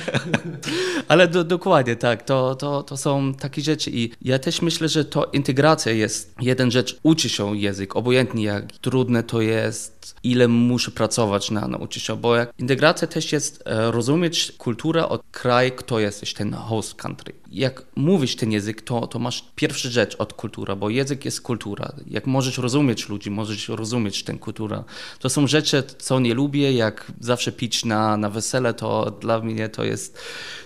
ale 1.08 1.28
do, 1.28 1.44
dokładnie 1.44 1.96
tak, 1.96 2.22
to, 2.22 2.54
to, 2.54 2.82
to 2.82 2.96
są 2.96 3.34
takie 3.34 3.62
rzeczy 3.62 3.90
i 3.90 4.10
ja 4.22 4.38
też 4.38 4.62
myślę, 4.62 4.88
że 4.88 5.04
to 5.04 5.24
integracja 5.24 5.83
jest 5.92 6.34
jeden 6.40 6.70
rzecz, 6.70 6.98
uczy 7.02 7.28
się 7.28 7.56
język, 7.56 7.96
obojętnie 7.96 8.44
jak 8.44 8.72
trudne 8.72 9.22
to 9.22 9.40
jest, 9.40 9.93
ile 10.22 10.48
muszę 10.48 10.90
pracować 10.90 11.50
na 11.50 11.68
nauczyć 11.68 12.02
się, 12.02 12.16
bo 12.16 12.36
jak 12.36 12.52
integracja 12.58 13.08
też 13.08 13.32
jest 13.32 13.62
e, 13.66 13.90
rozumieć 13.90 14.52
kulturę 14.58 15.08
od 15.08 15.22
kraju, 15.30 15.72
kto 15.76 16.00
jesteś, 16.00 16.34
ten 16.34 16.52
host 16.52 16.94
country. 16.94 17.32
Jak 17.50 17.82
mówisz 17.96 18.36
ten 18.36 18.52
język, 18.52 18.82
to, 18.82 19.06
to 19.06 19.18
masz 19.18 19.44
pierwsza 19.54 19.88
rzecz 19.88 20.16
od 20.18 20.32
kultury, 20.32 20.76
bo 20.76 20.90
język 20.90 21.24
jest 21.24 21.40
kultura. 21.40 21.92
Jak 22.06 22.26
możesz 22.26 22.58
rozumieć 22.58 23.08
ludzi, 23.08 23.30
możesz 23.30 23.68
rozumieć 23.68 24.22
tę 24.22 24.38
kulturę. 24.38 24.84
To 25.18 25.28
są 25.28 25.46
rzeczy, 25.46 25.82
co 25.98 26.20
nie 26.20 26.34
lubię, 26.34 26.72
jak 26.72 27.12
zawsze 27.20 27.52
pić 27.52 27.84
na, 27.84 28.16
na 28.16 28.30
wesele, 28.30 28.74
to 28.74 29.10
dla 29.20 29.40
mnie 29.40 29.68
to 29.68 29.84
jest 29.84 30.18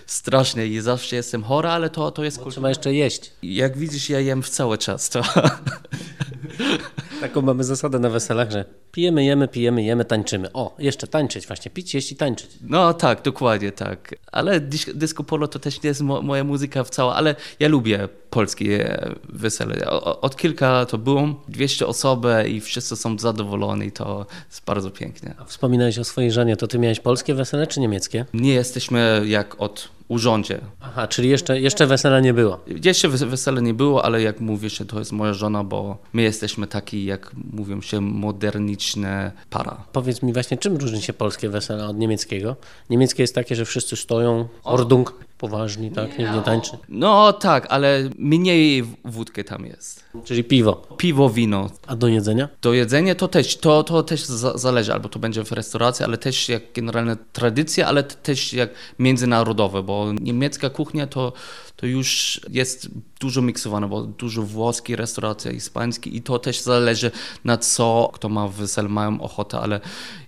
straszne 0.05 0.67
i 0.67 0.79
zawsze 0.79 1.15
jestem 1.15 1.43
chora, 1.43 1.71
ale 1.71 1.89
to, 1.89 2.11
to 2.11 2.23
jest 2.23 2.37
kultura. 2.37 2.51
Trzeba 2.53 2.69
jeszcze 2.69 2.93
jeść. 2.93 3.31
Jak 3.43 3.77
widzisz, 3.77 4.09
ja 4.09 4.19
jem 4.19 4.43
w 4.43 4.49
cały 4.49 4.77
czas. 4.77 5.09
To... 5.09 5.21
Taką 7.21 7.41
mamy 7.41 7.63
zasadę 7.63 7.99
na 7.99 8.09
weselach, 8.09 8.51
że 8.51 8.65
pijemy, 8.91 9.23
jemy, 9.29 9.47
pijemy, 9.47 9.83
jemy, 9.83 10.05
tańczymy. 10.05 10.53
O, 10.53 10.75
jeszcze 10.79 11.07
tańczyć 11.07 11.47
właśnie, 11.47 11.71
pić, 11.71 11.93
jeść 11.93 12.11
i 12.11 12.15
tańczyć. 12.15 12.49
No 12.61 12.93
tak, 12.93 13.21
dokładnie 13.21 13.71
tak. 13.71 14.15
Ale 14.31 14.59
disco 14.95 15.23
polo 15.23 15.47
to 15.47 15.59
też 15.59 15.83
nie 15.83 15.87
jest 15.87 16.01
mo 16.01 16.21
moja 16.21 16.43
muzyka 16.43 16.83
w 16.83 16.89
cała, 16.89 17.15
ale 17.15 17.35
ja 17.59 17.67
lubię 17.67 18.07
polskie 18.29 18.99
wesele. 19.29 19.89
Od 20.21 20.37
kilka 20.37 20.85
to 20.85 20.97
było, 20.97 21.43
200 21.47 21.87
osoby 21.87 22.45
i 22.49 22.61
wszyscy 22.61 22.95
są 22.95 23.19
zadowoleni, 23.19 23.91
to 23.91 24.25
jest 24.49 24.65
bardzo 24.65 24.91
pięknie. 24.91 25.35
A 25.37 25.45
wspominałeś 25.45 25.99
o 25.99 26.03
swojej 26.03 26.31
żonie, 26.31 26.57
to 26.57 26.67
ty 26.67 26.79
miałeś 26.79 26.99
polskie 26.99 27.33
wesele 27.33 27.67
czy 27.67 27.79
niemieckie? 27.79 28.25
Nie 28.33 28.53
jesteśmy 28.53 29.21
jak 29.25 29.61
od 29.61 29.98
urządzie. 30.09 30.61
Aha, 30.81 31.07
czyli 31.07 31.29
jeszcze, 31.29 31.61
jeszcze 31.61 31.87
wesela 31.87 32.19
nie 32.19 32.33
było? 32.33 32.59
Jeszcze 32.83 33.09
wesele 33.09 33.61
nie 33.61 33.73
było, 33.73 34.05
ale 34.05 34.21
jak 34.21 34.39
mówię 34.39 34.69
się, 34.69 34.85
to 34.85 34.99
jest 34.99 35.11
moja 35.11 35.33
żona, 35.33 35.63
bo 35.63 35.97
my 36.13 36.21
jesteśmy 36.21 36.67
taki, 36.67 37.05
jak 37.05 37.31
mówią 37.53 37.81
się, 37.81 38.01
moderniczne 38.01 39.31
para. 39.49 39.83
Powiedz 39.91 40.23
mi 40.23 40.33
właśnie, 40.33 40.57
czym 40.57 40.77
różni 40.77 41.01
się 41.01 41.13
polskie 41.13 41.49
wesele 41.49 41.87
od 41.87 41.97
niemieckiego? 41.97 42.55
Niemieckie 42.89 43.23
jest 43.23 43.35
takie, 43.35 43.55
że 43.55 43.65
wszyscy 43.65 43.95
stoją, 43.95 44.47
ordung. 44.63 45.28
Poważni, 45.39 45.91
tak? 45.91 46.19
Nie, 46.19 46.29
nie 46.31 46.41
tańczy. 46.41 46.71
No 46.89 47.33
tak, 47.33 47.67
ale 47.69 48.09
mniej 48.17 48.83
wódki 49.05 49.43
tam 49.43 49.65
jest. 49.65 50.03
Czyli 50.23 50.43
piwo. 50.43 50.87
Piwo, 50.97 51.29
wino. 51.29 51.69
A 51.87 51.95
do 51.95 52.07
jedzenia? 52.07 52.49
Do 52.61 52.73
jedzenia 52.73 53.15
to 53.15 53.27
też, 53.27 53.57
to, 53.57 53.83
to 53.83 54.03
też 54.03 54.25
za, 54.25 54.57
zależy, 54.57 54.93
albo 54.93 55.09
to 55.09 55.19
będzie 55.19 55.43
w 55.45 55.51
restauracji, 55.51 56.05
ale 56.05 56.17
też 56.17 56.49
jak 56.49 56.61
generalna 56.73 57.15
tradycja, 57.33 57.87
ale 57.87 58.03
też 58.03 58.53
jak 58.53 58.69
międzynarodowe, 58.99 59.83
bo 59.83 60.13
niemiecka 60.21 60.69
kuchnia 60.69 61.07
to, 61.07 61.33
to 61.75 61.85
już 61.85 62.41
jest 62.49 62.89
dużo 63.19 63.41
miksowane, 63.41 63.87
bo 63.87 64.01
dużo 64.03 64.41
włoskiej 64.41 64.95
restauracji, 64.95 65.51
hiszpańskiej 65.51 66.15
i 66.15 66.21
to 66.21 66.39
też 66.39 66.61
zależy 66.61 67.11
na 67.45 67.57
co 67.57 68.09
kto 68.13 68.29
ma 68.29 68.47
wesel, 68.47 68.89
mają 68.89 69.21
ochotę, 69.21 69.59
ale 69.59 69.79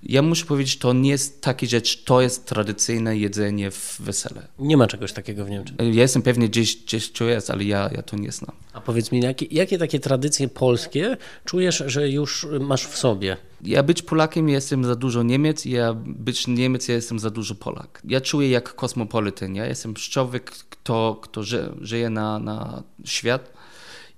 ja 0.03 0.21
muszę 0.21 0.45
powiedzieć, 0.45 0.77
to 0.77 0.93
nie 0.93 1.09
jest 1.09 1.41
takie 1.41 1.67
rzecz, 1.67 2.03
to 2.03 2.21
jest 2.21 2.45
tradycyjne 2.45 3.17
jedzenie 3.17 3.71
w 3.71 3.97
wesele. 3.99 4.47
Nie 4.59 4.77
ma 4.77 4.87
czegoś 4.87 5.13
takiego 5.13 5.45
w 5.45 5.49
Niemczech. 5.49 5.75
Ja 5.79 6.01
jestem 6.01 6.21
pewnie 6.21 6.49
gdzieś, 6.49 6.77
gdzieś 6.77 7.11
to 7.11 7.25
jest, 7.25 7.49
ale 7.49 7.63
ja, 7.63 7.89
ja 7.95 8.01
to 8.01 8.17
nie 8.17 8.31
znam. 8.31 8.55
A 8.73 8.81
powiedz 8.81 9.11
mi, 9.11 9.21
jakie, 9.21 9.45
jakie 9.51 9.77
takie 9.77 9.99
tradycje 9.99 10.47
polskie 10.47 11.17
czujesz, 11.45 11.83
że 11.87 12.09
już 12.09 12.47
masz 12.59 12.87
w 12.87 12.97
sobie? 12.97 13.37
Ja 13.63 13.83
być 13.83 14.01
Polakiem 14.01 14.49
jestem 14.49 14.85
za 14.85 14.95
dużo 14.95 15.23
Niemiec, 15.23 15.65
ja 15.65 15.93
być 16.05 16.47
Niemiec 16.47 16.87
ja 16.87 16.95
jestem 16.95 17.19
za 17.19 17.29
dużo 17.29 17.55
Polak. 17.55 18.01
Ja 18.05 18.21
czuję 18.21 18.49
jak 18.49 18.75
kosmopolitan, 18.75 19.55
ja 19.55 19.65
jestem 19.65 19.93
człowiek, 19.93 20.51
kto, 20.51 21.19
kto 21.21 21.43
ży, 21.43 21.75
żyje 21.81 22.09
na, 22.09 22.39
na 22.39 22.83
świat 23.05 23.53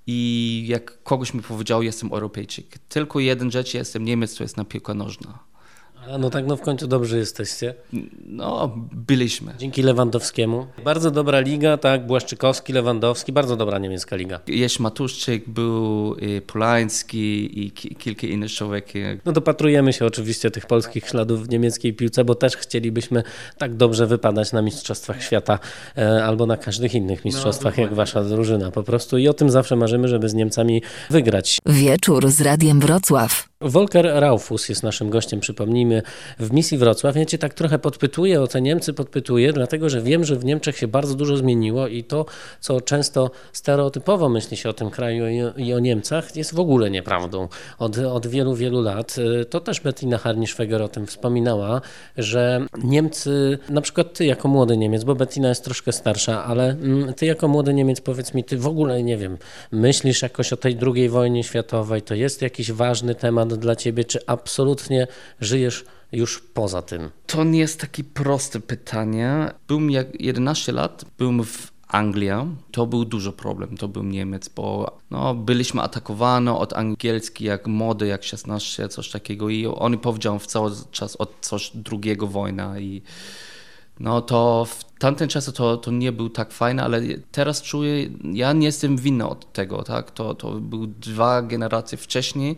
i 0.08 0.64
jak 0.68 1.04
kogoś 1.04 1.34
mi 1.34 1.42
powiedział, 1.42 1.84
jestem 1.84 2.12
Europejczyk. 2.12 2.78
Tylko 2.78 3.20
jeden 3.20 3.52
rzecz, 3.52 3.74
jestem 3.74 4.06
Niemiec, 4.06 4.36
to 4.36 4.44
jest 4.44 4.58
na 4.58 4.66
piłka 4.66 4.94
nożna. 4.94 5.53
A 6.12 6.18
no 6.18 6.30
tak, 6.30 6.48
no 6.48 6.58
w 6.58 6.62
końcu 6.62 6.88
dobrze 6.88 7.18
jesteście. 7.18 7.74
No, 8.26 8.76
byliśmy. 8.92 9.54
Dzięki 9.58 9.84
Lewandowskiemu. 9.84 10.68
Bardzo 10.84 11.12
dobra 11.12 11.40
liga, 11.40 11.78
tak, 11.78 12.08
Błaszczykowski, 12.08 12.74
Lewandowski, 12.74 13.32
bardzo 13.32 13.56
dobra 13.56 13.80
niemiecka 13.80 14.16
liga. 14.16 14.40
Jest 14.48 14.80
Matuszczyk, 14.80 15.50
był 15.50 16.16
y, 16.22 16.42
Polański 16.42 17.60
i 17.66 17.72
ki 17.72 17.96
kilka 17.96 18.28
innych 18.28 18.52
człowiek. 18.52 18.94
No 19.26 19.32
dopatrujemy 19.32 19.94
się 19.94 20.06
oczywiście 20.06 20.52
tych 20.52 20.66
polskich 20.66 21.08
śladów 21.08 21.48
w 21.48 21.50
niemieckiej 21.50 21.94
piłce, 21.94 22.26
bo 22.26 22.36
też 22.36 22.58
chcielibyśmy 22.58 23.24
tak 23.58 23.76
dobrze 23.76 24.08
wypadać 24.08 24.52
na 24.52 24.62
Mistrzostwach 24.62 25.24
Świata 25.24 25.60
e, 25.98 26.26
albo 26.26 26.46
na 26.46 26.58
każdych 26.58 26.96
innych 26.96 27.26
mistrzostwach, 27.26 27.78
jak 27.78 27.94
wasza 27.94 28.24
drużyna 28.24 28.72
po 28.72 28.84
prostu. 28.84 29.18
I 29.18 29.28
o 29.28 29.34
tym 29.34 29.50
zawsze 29.50 29.76
marzymy, 29.76 30.08
żeby 30.08 30.30
z 30.30 30.34
Niemcami 30.34 30.82
wygrać. 31.10 31.58
Wieczór 31.66 32.30
z 32.30 32.42
Radiem 32.42 32.80
Wrocław. 32.80 33.53
Volker 33.64 34.06
Raufus 34.16 34.70
jest 34.70 34.84
naszym 34.84 35.10
gościem, 35.10 35.40
przypomnijmy, 35.40 36.02
w 36.40 36.52
misji 36.52 36.78
Wrocław. 36.78 37.16
Ja 37.16 37.26
cię 37.26 37.38
tak 37.38 37.54
trochę 37.54 37.80
podpytuję 37.80 38.42
o 38.42 38.48
te 38.48 38.62
Niemcy, 38.62 38.94
podpytuję, 38.94 39.54
dlatego 39.54 39.90
że 39.90 40.02
wiem, 40.02 40.24
że 40.24 40.36
w 40.36 40.46
Niemczech 40.46 40.78
się 40.78 40.88
bardzo 40.88 41.16
dużo 41.16 41.38
zmieniło 41.38 41.88
i 41.88 42.04
to, 42.04 42.26
co 42.60 42.82
często 42.82 43.32
stereotypowo 43.54 44.30
myśli 44.30 44.58
się 44.58 44.70
o 44.70 44.74
tym 44.74 44.90
kraju 44.90 45.26
i- 45.58 45.74
o 45.74 45.80
Niemcach, 45.80 46.36
jest 46.36 46.56
w 46.56 46.60
ogóle 46.60 46.92
nieprawdą. 46.92 47.48
Od, 47.80 47.98
od 47.98 48.28
wielu, 48.28 48.56
wielu 48.56 48.82
lat. 48.82 49.16
Y, 49.42 49.46
To 49.46 49.60
też 49.60 49.80
Bettina 49.80 50.18
Harnischweger 50.18 50.82
o 50.82 50.88
tym 50.88 51.08
wspominała, 51.08 51.82
że 52.18 52.66
Niemcy, 52.84 53.58
na 53.70 53.82
przykład 53.82 54.14
ty 54.14 54.26
jako 54.26 54.48
młody 54.48 54.78
Niemiec, 54.78 55.04
bo 55.04 55.16
Bettina 55.16 55.50
jest 55.50 55.64
troszkę 55.64 55.92
starsza, 55.92 56.44
ale 56.46 56.70
mm, 56.70 57.14
ty 57.14 57.26
jako 57.26 57.48
młody 57.48 57.74
Niemiec, 57.74 58.02
powiedz 58.02 58.34
mi, 58.34 58.44
ty 58.44 58.58
w 58.58 58.68
ogóle, 58.68 59.04
nie 59.04 59.18
wiem, 59.18 59.38
myślisz 59.72 60.22
jakoś 60.22 60.54
o 60.54 60.58
tej 60.58 60.78
II 60.96 61.10
wojnie 61.10 61.44
światowej, 61.44 62.02
to 62.02 62.16
jest 62.16 62.42
jakiś 62.42 62.72
ważny 62.72 63.16
temat 63.16 63.53
dla 63.58 63.76
ciebie, 63.76 64.04
czy 64.04 64.20
absolutnie 64.28 65.08
żyjesz 65.40 65.86
już 66.12 66.40
poza 66.40 66.82
tym? 66.82 67.10
To 67.26 67.44
nie 67.44 67.60
jest 67.60 67.82
takie 67.82 68.04
proste 68.04 68.60
pytanie. 68.60 69.52
Byłem 69.68 69.92
jak 69.92 70.22
11 70.22 70.72
lat, 70.72 71.06
byłem 71.18 71.44
w 71.44 71.74
Anglii. 71.88 72.30
To 72.72 72.88
był 72.88 73.06
duży 73.06 73.32
problem, 73.32 73.78
to 73.78 73.88
był 73.88 74.04
Niemiec, 74.04 74.50
bo 74.50 74.98
no, 75.12 75.36
byliśmy 75.36 75.82
atakowani 75.82 76.50
od 76.50 76.74
angielski 76.74 77.46
jak 77.46 77.68
młody, 77.68 78.08
jak 78.08 78.24
16, 78.24 78.90
coś 78.90 79.10
takiego 79.10 79.50
i 79.50 79.66
oni 79.66 79.98
powiedział 79.98 80.40
w 80.40 80.48
cały 80.48 80.72
czas 80.92 81.16
od 81.16 81.32
coś 81.42 81.72
drugiego 81.76 82.28
wojna 82.28 82.80
i 82.80 83.02
no 84.00 84.22
to 84.22 84.66
w 84.66 84.84
tamten 85.00 85.30
czas 85.30 85.54
to, 85.54 85.78
to 85.78 85.92
nie 85.92 86.12
był 86.12 86.30
tak 86.30 86.52
fajne, 86.52 86.84
ale 86.84 87.02
teraz 87.32 87.62
czuję, 87.62 88.10
ja 88.34 88.54
nie 88.54 88.66
jestem 88.66 88.98
winny 88.98 89.28
od 89.28 89.54
tego, 89.54 89.84
tak? 89.84 90.12
To, 90.12 90.36
to 90.36 90.52
były 90.52 90.88
dwa 90.88 91.42
generacje 91.42 91.98
wcześniej 91.98 92.58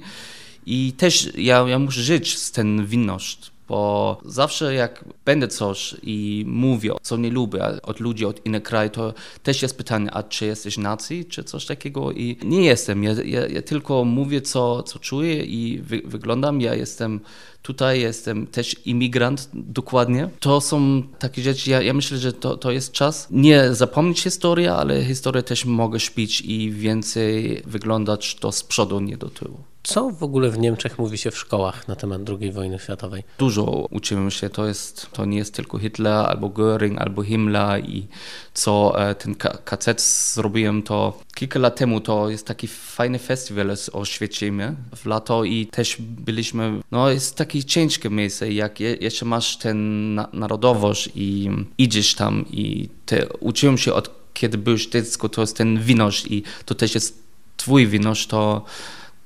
i 0.65 0.93
też 0.97 1.29
ja, 1.37 1.65
ja 1.67 1.79
muszę 1.79 2.01
żyć 2.01 2.37
z 2.37 2.51
ten 2.51 2.85
winność, 2.85 3.51
bo 3.67 4.21
zawsze 4.25 4.73
jak 4.73 5.05
będę 5.25 5.47
coś 5.47 5.95
i 6.03 6.45
mówię, 6.47 6.91
co 7.01 7.17
nie 7.17 7.29
lubię 7.29 7.81
od 7.81 7.99
ludzi 7.99 8.25
od 8.25 8.45
innych 8.45 8.63
krajów, 8.63 8.93
to 8.93 9.13
też 9.43 9.61
jest 9.61 9.77
pytanie, 9.77 10.11
a 10.11 10.23
czy 10.23 10.45
jesteś 10.45 10.77
nacji, 10.77 11.25
czy 11.25 11.43
coś 11.43 11.65
takiego? 11.65 12.11
I 12.11 12.37
nie 12.43 12.65
jestem, 12.65 13.03
ja, 13.03 13.11
ja, 13.25 13.47
ja 13.47 13.61
tylko 13.61 14.05
mówię, 14.05 14.41
co, 14.41 14.83
co 14.83 14.99
czuję 14.99 15.43
i 15.45 15.81
wy, 15.81 16.01
wyglądam, 16.05 16.61
ja 16.61 16.75
jestem 16.75 17.19
Tutaj 17.65 18.01
jestem 18.01 18.47
też 18.47 18.75
imigrant, 18.85 19.49
dokładnie. 19.53 20.29
To 20.39 20.61
są 20.61 21.03
takie 21.19 21.41
rzeczy, 21.41 21.69
ja, 21.69 21.81
ja 21.81 21.93
myślę, 21.93 22.17
że 22.17 22.33
to, 22.33 22.57
to 22.57 22.71
jest 22.71 22.91
czas 22.91 23.27
nie 23.31 23.73
zapomnieć 23.73 24.21
historii, 24.21 24.67
ale 24.67 25.05
historię 25.05 25.43
też 25.43 25.65
mogę 25.65 25.99
śpić 25.99 26.41
i 26.41 26.71
więcej 26.71 27.61
wyglądać 27.65 28.35
to 28.35 28.51
z 28.51 28.63
przodu, 28.63 28.99
nie 28.99 29.17
do 29.17 29.29
tyłu. 29.29 29.57
Co 29.85 30.09
w 30.09 30.23
ogóle 30.23 30.49
w 30.49 30.57
Niemczech 30.57 30.99
mówi 30.99 31.17
się 31.17 31.31
w 31.31 31.37
szkołach 31.37 31.87
na 31.87 31.95
temat 31.95 32.21
II 32.41 32.51
wojny 32.51 32.79
światowej? 32.79 33.23
Dużo 33.37 33.63
uczymy 33.91 34.31
się, 34.31 34.49
to, 34.49 34.67
jest, 34.67 35.11
to 35.11 35.25
nie 35.25 35.37
jest 35.37 35.53
tylko 35.53 35.79
Hitler, 35.79 36.13
albo 36.13 36.49
Göring, 36.49 36.97
albo 36.97 37.23
Himmler 37.23 37.85
i 37.85 38.07
co 38.53 38.93
e, 39.09 39.15
ten 39.15 39.35
KZ 39.65 40.01
zrobiłem, 40.33 40.83
to 40.83 41.19
kilka 41.35 41.59
lat 41.59 41.75
temu 41.75 42.01
to 42.01 42.29
jest 42.29 42.47
taki 42.47 42.67
fajny 42.67 43.19
festiwal 43.19 43.77
z 43.77 43.89
Oświecimy 43.89 44.75
w 44.95 45.05
lato 45.05 45.43
i 45.43 45.67
też 45.67 45.97
byliśmy, 45.99 46.81
no 46.91 47.09
jest 47.09 47.35
takie 47.55 47.65
ciężkie 47.65 48.09
miejsce, 48.09 48.51
jak 48.51 48.79
je, 48.79 48.95
jeszcze 49.01 49.25
masz 49.25 49.57
ten 49.57 50.13
na, 50.15 50.27
narodowość 50.33 51.09
i 51.15 51.49
idziesz 51.77 52.15
tam 52.15 52.45
i 52.51 52.89
te, 53.05 53.27
uczyłem 53.39 53.77
się 53.77 53.93
od 53.93 54.09
kiedy 54.33 54.57
byłeś 54.57 54.87
dziecko, 54.87 55.29
to 55.29 55.41
jest 55.41 55.57
ten 55.57 55.79
winosz 55.79 56.31
i 56.31 56.43
to 56.65 56.75
też 56.75 56.95
jest 56.95 57.23
twój 57.57 57.87
winosz, 57.87 58.27
to 58.27 58.65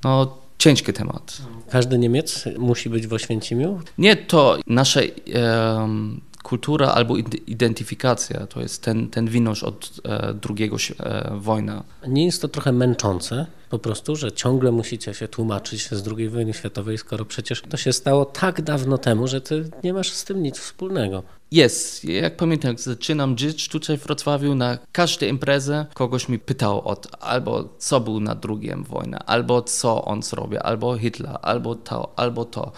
no 0.03 0.37
ciężki 0.57 0.93
temat. 0.93 1.37
Każdy 1.69 1.97
Niemiec 1.97 2.45
musi 2.57 2.89
być 2.89 3.07
w 3.07 3.13
Oświęcimiu? 3.13 3.81
Nie 3.97 4.15
to 4.15 4.57
nasza 4.67 5.01
em, 5.01 6.21
kultura 6.49 6.87
albo 6.87 7.13
id- 7.17 7.41
identyfikacja, 7.47 8.47
to 8.47 8.61
jest 8.61 8.83
ten, 8.83 9.09
ten 9.09 9.27
winosz 9.27 9.63
od 9.63 9.91
e, 10.05 10.33
drugiego 10.33 10.75
e, 10.99 11.31
wojny. 11.39 11.81
Nie 12.07 12.25
jest 12.25 12.41
to 12.41 12.47
trochę 12.47 12.71
męczące 12.71 13.45
po 13.69 13.79
prostu, 13.79 14.15
że 14.15 14.31
ciągle 14.31 14.71
musicie 14.71 15.13
się 15.13 15.27
tłumaczyć 15.27 15.89
z 15.89 16.07
II 16.17 16.29
wojny 16.29 16.53
światowej, 16.53 16.97
skoro 16.97 17.25
przecież 17.25 17.61
to 17.61 17.77
się 17.77 17.93
stało 17.93 18.25
tak 18.25 18.61
dawno 18.61 18.97
temu, 18.97 19.27
że 19.27 19.41
ty 19.41 19.69
nie 19.83 19.93
masz 19.93 20.11
z 20.11 20.23
tym 20.23 20.43
nic 20.43 20.59
wspólnego. 20.59 21.23
Jest, 21.51 22.05
jak 22.05 22.37
pamiętam, 22.37 22.69
jak 22.69 22.79
zaczynam 22.79 23.37
żyć 23.37 23.67
tutaj 23.69 23.97
w 23.97 24.03
Wrocławiu, 24.03 24.55
na 24.55 24.77
każdej 24.91 25.29
imprezie 25.29 25.85
kogoś 25.93 26.29
mi 26.29 26.39
pytał 26.39 26.87
od 26.87 27.07
albo 27.19 27.75
co 27.77 27.99
był 27.99 28.19
na 28.19 28.35
drugiej 28.35 28.75
wojnie, 28.75 29.19
albo 29.19 29.61
co 29.61 30.05
on 30.05 30.23
zrobił, 30.23 30.59
albo 30.63 30.97
Hitler, 30.97 31.37
albo 31.41 31.75
to, 31.75 32.13
albo 32.15 32.45
to. 32.45 32.71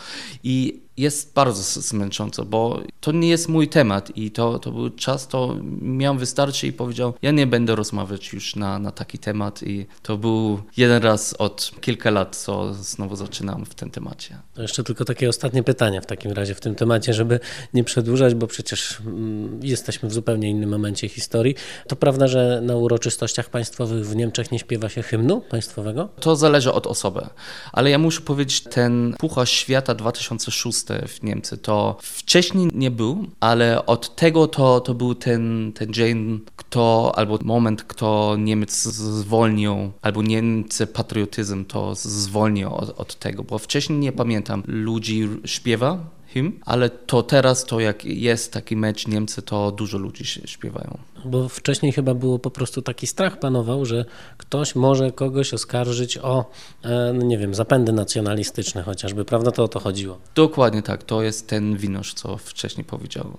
I 0.44 0.82
jest 0.98 1.34
bardzo 1.34 1.82
zmęczące, 1.82 2.46
bo 2.46 2.80
to 3.01 3.12
nie 3.12 3.30
jest 3.30 3.50
mój 3.50 3.68
temat 3.68 4.18
i 4.18 4.32
to, 4.32 4.60
to 4.60 4.72
był 4.72 4.90
czas, 4.90 5.28
to 5.28 5.56
miałem 5.82 6.18
wystarczy 6.18 6.68
i 6.68 6.74
powiedział, 6.74 7.13
ja 7.22 7.32
nie 7.32 7.48
będę 7.48 7.75
rozmawiać 7.75 8.34
już 8.34 8.56
na, 8.56 8.80
na 8.80 8.92
taki 8.92 9.20
temat 9.20 9.63
i 9.63 9.86
to 10.01 10.18
był 10.18 10.60
jeden 10.78 11.04
raz 11.04 11.34
od 11.34 11.72
kilka 11.82 12.12
lat, 12.12 12.36
co 12.36 12.74
znowu 12.74 13.16
zaczynam 13.16 13.66
w 13.66 13.75
tym 13.75 13.92
temacie. 13.92 14.38
To 14.54 14.62
jeszcze 14.62 14.84
tylko 14.84 15.06
takie 15.06 15.30
ostatnie 15.30 15.63
pytanie 15.63 16.01
w 16.01 16.06
takim 16.06 16.32
razie 16.32 16.56
w 16.56 16.60
tym 16.60 16.75
temacie, 16.75 17.13
żeby 17.13 17.40
nie 17.74 17.84
przedłużać, 17.84 18.36
bo 18.36 18.48
przecież 18.63 19.00
mm, 19.00 19.60
jesteśmy 19.63 20.10
w 20.10 20.13
zupełnie 20.13 20.50
innym 20.50 20.70
momencie 20.70 21.10
historii. 21.10 21.56
To 21.88 21.96
prawda, 21.96 22.27
że 22.27 22.62
na 22.63 22.75
uroczystościach 22.75 23.50
państwowych 23.50 24.08
w 24.08 24.15
Niemczech 24.15 24.51
nie 24.51 24.60
śpiewa 24.60 24.89
się 24.89 25.01
hymnu 25.01 25.41
państwowego? 25.41 26.10
To 26.20 26.36
zależy 26.36 26.74
od 26.74 26.88
osoby, 26.88 27.27
ale 27.72 27.89
ja 27.89 27.98
muszę 27.98 28.22
powiedzieć, 28.22 28.62
ten 28.62 29.15
Puchar 29.20 29.50
Świata 29.50 29.96
2006 29.96 30.80
w 31.08 31.24
Niemcy, 31.24 31.58
to 31.58 31.98
wcześniej 32.01 32.68
nie 32.74 32.91
był, 32.91 33.27
ale 33.39 33.86
od 33.86 34.15
tego 34.15 34.48
to, 34.48 34.80
to 34.80 34.94
był 34.94 35.15
ten, 35.15 35.72
ten 35.75 35.94
dzień, 35.94 36.39
kto, 36.56 37.12
albo 37.15 37.39
moment, 37.44 37.84
kto 37.84 38.36
Niemiec 38.39 38.84
zwolnił, 38.84 39.91
albo 40.01 40.22
Niemcy 40.22 40.88
patriotyzm 40.88 41.65
to 41.65 41.96
zwolnił 41.96 42.75
od, 42.75 43.00
od 43.00 43.15
tego, 43.15 43.44
bo 43.44 43.60
wcześniej 43.60 44.00
nie 44.00 44.12
pamiętam, 44.12 44.63
ludzi 44.68 45.30
śpiewa 45.46 46.21
hymn, 46.34 46.60
ale 46.66 46.90
to 46.90 47.24
teraz, 47.24 47.66
to 47.66 47.80
jak 47.80 48.06
jest 48.06 48.54
taki 48.54 48.76
mecz 48.76 49.08
Niemcy, 49.08 49.42
to 49.42 49.72
dużo 49.72 49.98
ludzi 49.98 50.26
się 50.26 50.48
śpiewają. 50.48 50.98
Bo 51.26 51.50
wcześniej 51.50 51.92
chyba 51.92 52.14
było 52.14 52.40
po 52.40 52.52
prostu 52.52 52.82
taki 52.82 53.08
strach 53.08 53.40
panował, 53.40 53.86
że 53.86 54.06
ktoś 54.38 54.76
może 54.76 55.12
kogoś 55.12 55.54
oskarżyć 55.54 56.18
o, 56.18 56.46
e, 56.84 57.14
no 57.14 57.26
nie 57.26 57.38
wiem, 57.38 57.56
zapędy 57.56 57.92
nacjonalistyczne 57.92 58.84
chociażby, 58.84 59.26
prawda? 59.26 59.52
To 59.52 59.64
o 59.64 59.68
to 59.68 59.80
chodziło. 59.80 60.18
Dokładnie 60.36 60.82
tak, 60.82 61.04
to 61.04 61.22
jest 61.22 61.48
ten 61.48 61.78
winosz, 61.78 62.14
co 62.14 62.38
wcześniej 62.38 62.86
powiedziałem. 62.86 63.34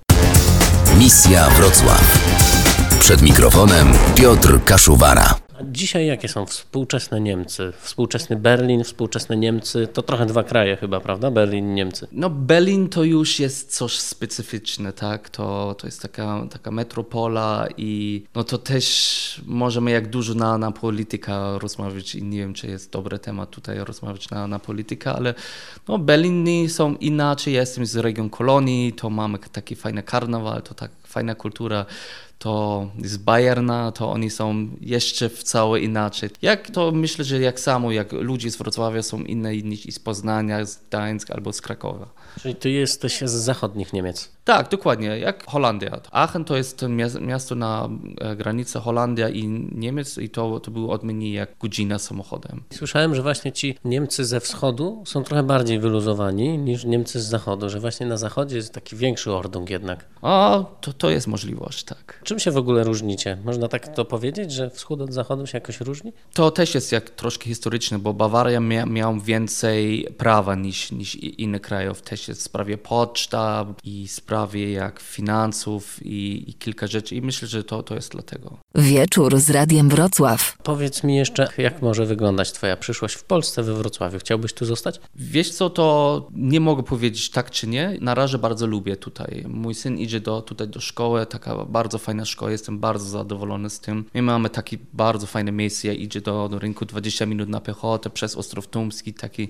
Misja 0.99 1.51
Wrocław. 1.51 2.19
Przed 3.01 3.23
mikrofonem 3.23 3.93
Piotr 4.15 4.65
Kaszuwara. 4.65 5.42
Dzisiaj 5.71 6.07
jakie 6.07 6.29
są 6.29 6.47
współczesne 6.47 7.21
Niemcy? 7.21 7.73
Współczesny 7.81 8.37
Berlin, 8.37 8.85
współczesne 8.85 9.37
Niemcy, 9.37 9.87
to 9.87 10.03
trochę 10.03 10.27
dwa 10.27 10.43
kraje 10.43 10.77
chyba, 10.77 11.01
prawda? 11.01 11.31
Berlin 11.31 11.75
Niemcy. 11.75 12.07
No 12.13 12.31
Berlin 12.31 12.89
to 12.89 13.05
już 13.05 13.41
jest 13.41 13.77
coś 13.77 13.99
specyficzne, 13.99 14.93
tak? 14.93 15.31
To, 15.31 15.75
to 15.79 15.87
jest 15.87 16.03
taka, 16.03 16.47
taka 16.51 16.71
metropola 16.71 17.69
i 17.77 18.23
no 18.35 18.45
to 18.45 18.59
też 18.59 19.43
możemy 19.47 19.91
jak 19.91 20.11
dużo 20.11 20.35
na, 20.35 20.59
na 20.59 20.73
polityka 20.73 21.59
rozmawiać 21.59 22.15
i 22.15 22.23
nie 22.23 22.39
wiem, 22.39 22.55
czy 22.55 22.67
jest 22.67 22.93
dobry 22.93 23.19
temat 23.19 23.51
tutaj 23.51 23.79
rozmawiać 23.79 24.31
na, 24.31 24.47
na 24.47 24.59
politykę, 24.59 25.13
ale 25.13 25.35
no 25.89 25.99
Berliny 25.99 26.69
są 26.69 26.95
inaczej, 26.95 27.55
ja 27.55 27.61
jestem 27.61 27.87
z 27.87 27.97
regionu 27.97 28.31
Kolonii, 28.31 28.93
to 28.93 29.11
mamy 29.11 29.39
taki 29.39 29.77
fajny 29.77 30.03
karnawal, 30.03 30.63
to 30.63 30.75
tak 30.75 30.91
fajna 31.05 31.35
kultura, 31.35 31.87
to 32.43 32.87
z 33.05 33.17
Bayerna, 33.17 33.93
to 33.93 34.11
oni 34.11 34.31
są 34.31 34.69
jeszcze 34.81 35.29
w 35.29 35.43
całe 35.43 35.81
inaczej. 35.81 36.31
Jak 36.43 36.71
to 36.71 36.93
myślę, 36.93 37.25
że 37.25 37.41
jak 37.41 37.61
samo, 37.61 37.93
jak 37.93 38.13
ludzie 38.13 38.51
z 38.51 38.57
Wrocławia 38.57 39.03
są 39.03 39.21
inne 39.21 39.57
niż 39.57 39.83
z 39.95 39.99
Poznania, 39.99 40.65
z 40.65 40.79
Gdańska 40.89 41.35
albo 41.35 41.53
z 41.53 41.61
Krakowa. 41.61 42.09
Czyli 42.41 42.55
ty 42.55 42.71
jesteś 42.71 43.21
z 43.21 43.31
zachodnich 43.31 43.93
Niemiec. 43.93 44.31
Tak, 44.45 44.69
dokładnie, 44.69 45.19
jak 45.19 45.47
Holandia. 45.47 46.01
Aachen 46.11 46.45
to 46.45 46.57
jest 46.57 46.85
miasto 47.21 47.55
na 47.55 47.89
e, 48.21 48.37
granicy 48.37 48.79
Holandia 48.79 49.29
i 49.29 49.49
Niemiec 49.73 50.19
i 50.19 50.31
to, 50.31 50.61
to 50.61 50.71
było 50.71 50.93
od 50.93 51.03
jak 51.21 51.59
godzina 51.59 51.99
samochodem. 51.99 52.63
Słyszałem, 52.75 53.15
że 53.15 53.23
właśnie 53.23 53.53
ci 53.53 53.79
Niemcy 53.85 54.25
ze 54.25 54.41
wschodu 54.41 55.03
są 55.07 55.25
trochę 55.25 55.43
bardziej 55.43 55.79
wyluzowani 55.79 56.59
niż 56.59 56.85
Niemcy 56.85 57.21
z 57.21 57.25
zachodu, 57.25 57.71
że 57.71 57.81
właśnie 57.81 58.07
na 58.07 58.17
zachodzie 58.17 58.57
jest 58.57 58.75
taki 58.75 58.97
większy 58.97 59.33
ordung 59.33 59.71
jednak. 59.71 60.07
A, 60.23 60.65
to, 60.81 60.93
to 60.93 61.11
jest 61.11 61.27
możliwość, 61.27 61.85
tak. 61.85 62.21
Czym 62.25 62.39
się 62.39 62.51
w 62.51 62.57
ogóle 62.57 62.85
różnicie? 62.85 63.39
Można 63.45 63.69
tak 63.69 63.95
to 63.95 64.05
powiedzieć, 64.05 64.53
że 64.53 64.71
wschód 64.71 65.01
od 65.01 65.13
zachodu 65.13 65.47
się 65.47 65.57
jakoś 65.57 65.81
różni? 65.81 66.13
To 66.35 66.51
też 66.51 66.75
jest 66.75 66.93
jak 66.93 67.11
troszkę 67.11 67.45
historyczne, 67.45 67.99
bo 67.99 68.15
Bawaria 68.15 68.61
mia, 68.61 68.87
miał 68.87 69.21
więcej 69.21 70.09
prawa 70.19 70.55
niż, 70.55 70.93
niż 70.93 71.15
inne 71.15 71.61
kraje. 71.61 71.93
Też 71.95 72.29
jest 72.29 72.41
w 72.41 72.45
sprawie 72.45 72.79
poczta 72.79 73.67
i 73.85 74.09
sprawie 74.09 74.32
jak 74.73 75.01
finansów 75.01 76.07
i, 76.07 76.45
i 76.51 76.55
kilka 76.55 76.87
rzeczy 76.87 77.15
i 77.15 77.23
myślę, 77.23 77.49
że 77.49 77.65
to, 77.65 77.83
to 77.83 77.95
jest 77.95 78.13
dlatego. 78.13 78.59
Wieczór 78.75 79.39
z 79.39 79.51
Radiem 79.51 79.89
Wrocław. 79.89 80.57
Powiedz 80.63 81.05
mi 81.05 81.17
jeszcze, 81.17 81.49
jak 81.59 81.83
może 81.83 82.07
wyglądać 82.07 82.53
Twoja 82.53 82.77
przyszłość 82.77 83.15
w 83.15 83.25
Polsce, 83.25 83.63
we 83.63 83.75
Wrocławiu? 83.75 84.19
Chciałbyś 84.19 84.53
tu 84.53 84.65
zostać? 84.65 85.01
Wiesz 85.15 85.51
co, 85.51 85.71
to 85.71 86.29
nie 86.35 86.61
mogę 86.61 86.83
powiedzieć 86.83 87.31
tak 87.31 87.51
czy 87.51 87.67
nie. 87.67 87.97
Na 88.01 88.15
razie 88.15 88.39
bardzo 88.39 88.67
lubię 88.67 88.97
tutaj. 88.97 89.45
Mój 89.49 89.75
syn 89.75 89.99
idzie 89.99 90.21
do, 90.21 90.43
tutaj 90.43 90.69
do 90.69 90.81
szkoły, 90.81 91.27
taka 91.27 91.65
bardzo 91.65 91.99
fajna 91.99 92.25
szkoła, 92.25 92.51
jestem 92.51 92.79
bardzo 92.79 93.05
zadowolony 93.05 93.71
z 93.71 93.81
tym. 93.81 94.05
My 94.15 94.23
mamy 94.23 94.51
takie 94.51 94.79
bardzo 94.93 95.27
fajne 95.27 95.53
miejsce, 95.53 95.95
idzie 95.95 96.21
do, 96.21 96.49
do 96.49 96.59
rynku 96.59 96.85
20 96.85 97.27
minut 97.27 97.49
na 97.49 97.61
piechotę 97.61 98.11
przez 98.11 98.37
Ostrów 98.37 98.69
Tumski, 98.69 99.15
taki 99.15 99.49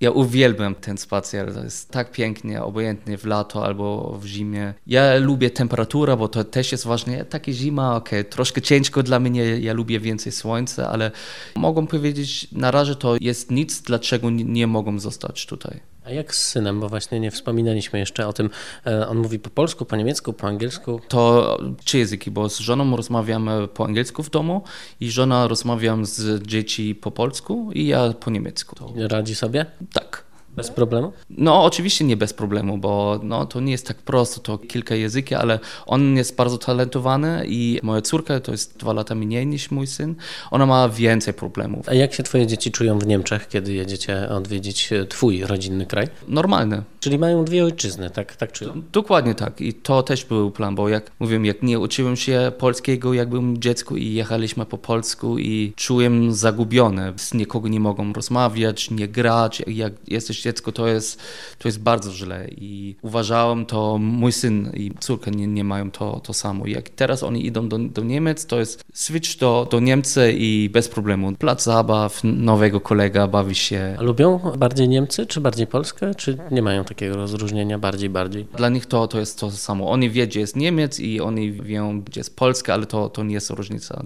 ja 0.00 0.10
uwielbiam 0.10 0.74
ten 0.74 0.98
spacer, 0.98 1.54
to 1.54 1.64
jest 1.64 1.90
tak 1.90 2.12
pięknie, 2.12 2.62
obojętnie 2.62 3.18
w 3.18 3.24
lato 3.24 3.64
albo 3.64 4.18
w 4.22 4.26
zimie. 4.26 4.74
Ja 4.86 5.16
lubię 5.16 5.50
temperaturę, 5.50 6.16
bo 6.16 6.28
to 6.28 6.44
też 6.44 6.72
jest 6.72 6.86
ważne. 6.86 7.24
Takie 7.24 7.52
zima, 7.52 7.96
ok, 7.96 8.10
troszkę 8.30 8.62
ciężko 8.62 9.02
dla 9.02 9.20
mnie, 9.20 9.58
ja 9.58 9.72
lubię 9.72 10.00
więcej 10.00 10.32
słońca, 10.32 10.90
ale 10.90 11.10
mogą 11.56 11.86
powiedzieć, 11.86 12.48
na 12.52 12.70
razie 12.70 12.94
to 12.94 13.16
jest 13.20 13.50
nic, 13.50 13.82
dlaczego 13.82 14.30
nie, 14.30 14.66
mogą 14.66 14.98
zostać 14.98 15.46
tutaj. 15.46 15.80
A 16.06 16.10
jak 16.10 16.34
z 16.34 16.46
synem, 16.46 16.80
bo 16.80 16.88
właśnie 16.88 17.20
nie 17.20 17.30
wspominaliśmy 17.30 17.98
jeszcze 17.98 18.26
o 18.26 18.32
tym, 18.32 18.50
e, 18.86 19.08
on 19.08 19.18
mówi 19.18 19.38
po 19.38 19.50
polsku, 19.50 19.84
po 19.84 19.96
niemiecku, 19.96 20.32
po 20.32 20.46
angielsku. 20.46 21.00
To 21.08 21.58
trzy 21.84 21.98
języki, 21.98 22.30
bo 22.30 22.48
z 22.48 22.58
żoną 22.58 22.96
rozmawiamy 22.96 23.68
po 23.68 23.84
angielsku 23.84 24.22
w 24.22 24.30
domu 24.30 24.62
i 25.00 25.10
żona 25.10 25.48
rozmawiam 25.48 26.06
z 26.06 26.42
dzieci 26.42 26.94
po 26.94 27.10
polsku 27.10 27.70
i 27.72 27.86
ja 27.86 28.12
po 28.12 28.30
niemiecku. 28.30 28.92
Radzi 28.96 29.34
sobie? 29.34 29.66
Tak. 29.92 30.25
Bez 30.56 30.70
problemu? 30.70 31.12
No, 31.30 31.64
oczywiście 31.64 32.04
nie 32.04 32.16
bez 32.16 32.32
problemu, 32.32 32.78
bo 32.78 33.20
no, 33.22 33.46
to 33.46 33.60
nie 33.60 33.72
jest 33.72 33.86
tak 33.86 33.96
prosto, 33.96 34.40
to 34.40 34.58
kilka 34.58 34.94
języki, 34.94 35.34
ale 35.34 35.58
on 35.86 36.16
jest 36.16 36.36
bardzo 36.36 36.58
talentowany 36.58 37.44
i 37.48 37.80
moja 37.82 38.02
córka 38.02 38.40
to 38.40 38.52
jest 38.52 38.78
dwa 38.78 38.92
lata 38.92 39.14
mniej 39.14 39.46
niż 39.46 39.70
mój 39.70 39.86
syn. 39.86 40.14
Ona 40.50 40.66
ma 40.66 40.88
więcej 40.88 41.34
problemów. 41.34 41.88
A 41.88 41.94
jak 41.94 42.14
się 42.14 42.22
twoje 42.22 42.46
dzieci 42.46 42.70
czują 42.70 42.98
w 42.98 43.06
Niemczech, 43.06 43.48
kiedy 43.48 43.72
jedziecie 43.72 44.28
odwiedzić 44.28 44.90
twój 45.08 45.44
rodzinny 45.44 45.86
kraj? 45.86 46.08
Normalne. 46.28 46.82
Czyli 47.06 47.18
mają 47.18 47.44
dwie 47.44 47.64
ojczyzny, 47.64 48.10
tak, 48.10 48.36
tak 48.36 48.52
czują? 48.52 48.82
Dokładnie 48.92 49.34
tak 49.34 49.60
i 49.60 49.74
to 49.74 50.02
też 50.02 50.24
był 50.24 50.50
plan, 50.50 50.74
bo 50.74 50.88
jak 50.88 51.10
mówię, 51.18 51.40
jak 51.42 51.62
nie 51.62 51.78
uczyłem 51.78 52.16
się 52.16 52.52
polskiego, 52.58 53.14
jak 53.14 53.28
byłem 53.28 53.58
dziecku 53.58 53.96
i 53.96 54.14
jechaliśmy 54.14 54.66
po 54.66 54.78
polsku 54.78 55.38
i 55.38 55.72
czułem 55.76 56.32
zagubione. 56.32 57.12
Z 57.16 57.34
nikogo 57.34 57.68
nie 57.68 57.80
mogą 57.80 58.12
rozmawiać, 58.12 58.90
nie 58.90 59.08
grać. 59.08 59.62
Jak 59.66 59.92
jesteś 60.08 60.42
dziecko, 60.42 60.72
to 60.72 60.86
jest, 60.86 61.20
to 61.58 61.68
jest 61.68 61.80
bardzo 61.80 62.12
źle 62.12 62.48
i 62.48 62.96
uważałem 63.02 63.66
to, 63.66 63.98
mój 63.98 64.32
syn 64.32 64.70
i 64.74 64.90
córka 65.00 65.30
nie, 65.30 65.46
nie 65.46 65.64
mają 65.64 65.90
to, 65.90 66.20
to 66.24 66.32
samo. 66.32 66.66
Jak 66.66 66.88
teraz 66.88 67.22
oni 67.22 67.46
idą 67.46 67.68
do, 67.68 67.78
do 67.78 68.04
Niemiec, 68.04 68.46
to 68.46 68.58
jest 68.58 68.84
switch 68.92 69.38
do, 69.38 69.68
do 69.70 69.80
Niemcy 69.80 70.32
i 70.32 70.70
bez 70.72 70.88
problemu. 70.88 71.32
Plac 71.32 71.64
zabaw, 71.64 72.20
nowego 72.24 72.80
kolega, 72.80 73.26
bawi 73.26 73.54
się. 73.54 73.96
A 73.98 74.02
lubią 74.02 74.38
bardziej 74.58 74.88
Niemcy, 74.88 75.26
czy 75.26 75.40
bardziej 75.40 75.66
Polskę, 75.66 76.14
czy 76.14 76.38
nie 76.50 76.62
mają 76.62 76.84
takiego 76.84 76.95
rozróżnienia 77.00 77.78
bardziej, 77.78 78.10
bardziej? 78.10 78.46
Dla 78.56 78.68
nich 78.68 78.86
to, 78.86 79.08
to 79.08 79.18
jest 79.20 79.38
to 79.38 79.50
samo. 79.50 79.90
Oni 79.90 80.10
wie, 80.10 80.26
gdzie 80.26 80.40
jest 80.40 80.56
Niemiec 80.56 81.00
i 81.00 81.20
oni 81.20 81.52
wiedzą, 81.52 82.00
gdzie 82.00 82.20
jest 82.20 82.36
Polska, 82.36 82.74
ale 82.74 82.86
to, 82.86 83.08
to 83.08 83.24
nie 83.24 83.34
jest 83.34 83.50
różnica. 83.50 84.02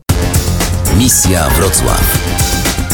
Misja 0.98 1.48
Wrocław. 1.48 2.18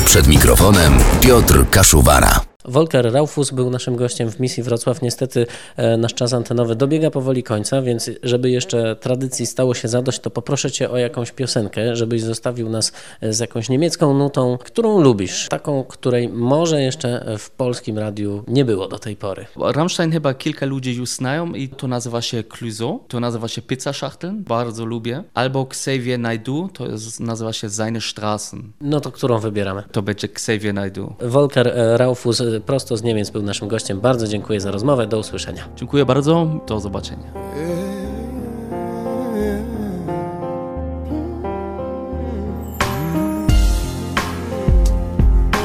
Przed 0.05 0.27
mikrofonem 0.27 0.93
Piotr 1.21 1.71
Kaszuwara. 1.71 2.56
Volker 2.69 3.13
Raufus 3.13 3.51
był 3.51 3.71
naszym 3.71 3.97
gościem 3.97 4.31
w 4.31 4.41
misji 4.41 4.63
Wrocław. 4.63 5.03
Niestety 5.03 5.47
e, 5.77 5.97
nasz 5.97 6.15
czas 6.15 6.33
antenowy 6.33 6.77
dobiega 6.77 7.11
powoli 7.11 7.43
końca, 7.43 7.83
więc 7.83 8.11
żeby 8.23 8.51
jeszcze 8.51 8.97
tradycji 8.97 9.47
stało 9.47 9.75
się 9.75 9.89
zadość, 9.89 10.21
to 10.21 10.31
poproszę 10.31 10.71
Cię 10.71 10.91
o 10.91 10.97
jakąś 10.97 11.33
piosenkę, 11.33 11.97
żebyś 11.97 12.23
zostawił 12.23 12.69
nas 12.69 12.93
e, 13.21 13.33
z 13.33 13.39
jakąś 13.39 13.69
niemiecką 13.69 14.15
nutą, 14.15 14.59
którą 14.65 15.01
lubisz, 15.01 15.49
taką, 15.49 15.85
której 15.85 16.29
może 16.29 16.83
jeszcze 16.83 17.37
w 17.39 17.51
polskim 17.51 17.99
radiu 17.99 18.45
nie 18.49 18.65
było 18.65 18.89
do 18.89 18.99
tej 18.99 19.17
pory. 19.17 19.47
Rammstein 19.57 20.13
chyba 20.13 20.35
kilka 20.35 20.67
ludzi 20.67 20.97
już 20.97 21.09
znają 21.09 21.53
i 21.53 21.69
to 21.69 21.89
nazywa 21.89 22.23
się 22.23 22.43
Clouseau, 22.43 23.01
to 23.09 23.21
nazywa 23.21 23.49
się 23.49 23.63
Pizza 23.63 23.93
Schachteln, 23.93 24.45
bardzo 24.45 24.85
lubię. 24.85 25.23
Albo 25.35 25.63
Xavier 25.63 26.19
Naidoo, 26.19 26.69
to 26.73 26.87
jest, 26.87 27.21
nazywa 27.21 27.53
się 27.53 27.71
Seine 27.71 28.01
Straßen. 28.01 28.63
No 28.81 29.01
to 29.01 29.13
którą 29.13 29.39
wybieramy? 29.39 29.83
To 29.93 30.03
będzie 30.03 30.27
Xavier 30.27 30.75
Naidoo. 30.75 31.15
Volker 31.21 31.75
Raufus 31.97 32.43
prosto 32.61 32.97
z 32.97 33.03
Niemiec 33.03 33.31
był 33.31 33.43
naszym 33.43 33.69
gościem. 33.69 34.01
Bardzo 34.01 34.29
dziękuję 34.29 34.61
za 34.61 34.71
rozmowę. 34.71 35.07
Do 35.07 35.19
usłyszenia. 35.19 35.63
Dziękuję 35.77 36.07
bardzo. 36.07 36.47
Do 36.67 36.81
zobaczenia. 36.81 37.27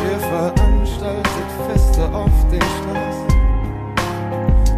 Ihr 0.04 0.20
veranstaltet 0.32 1.50
Feste 1.68 2.04
auf 2.14 2.50
den 2.52 2.62
Straßen, 2.62 3.28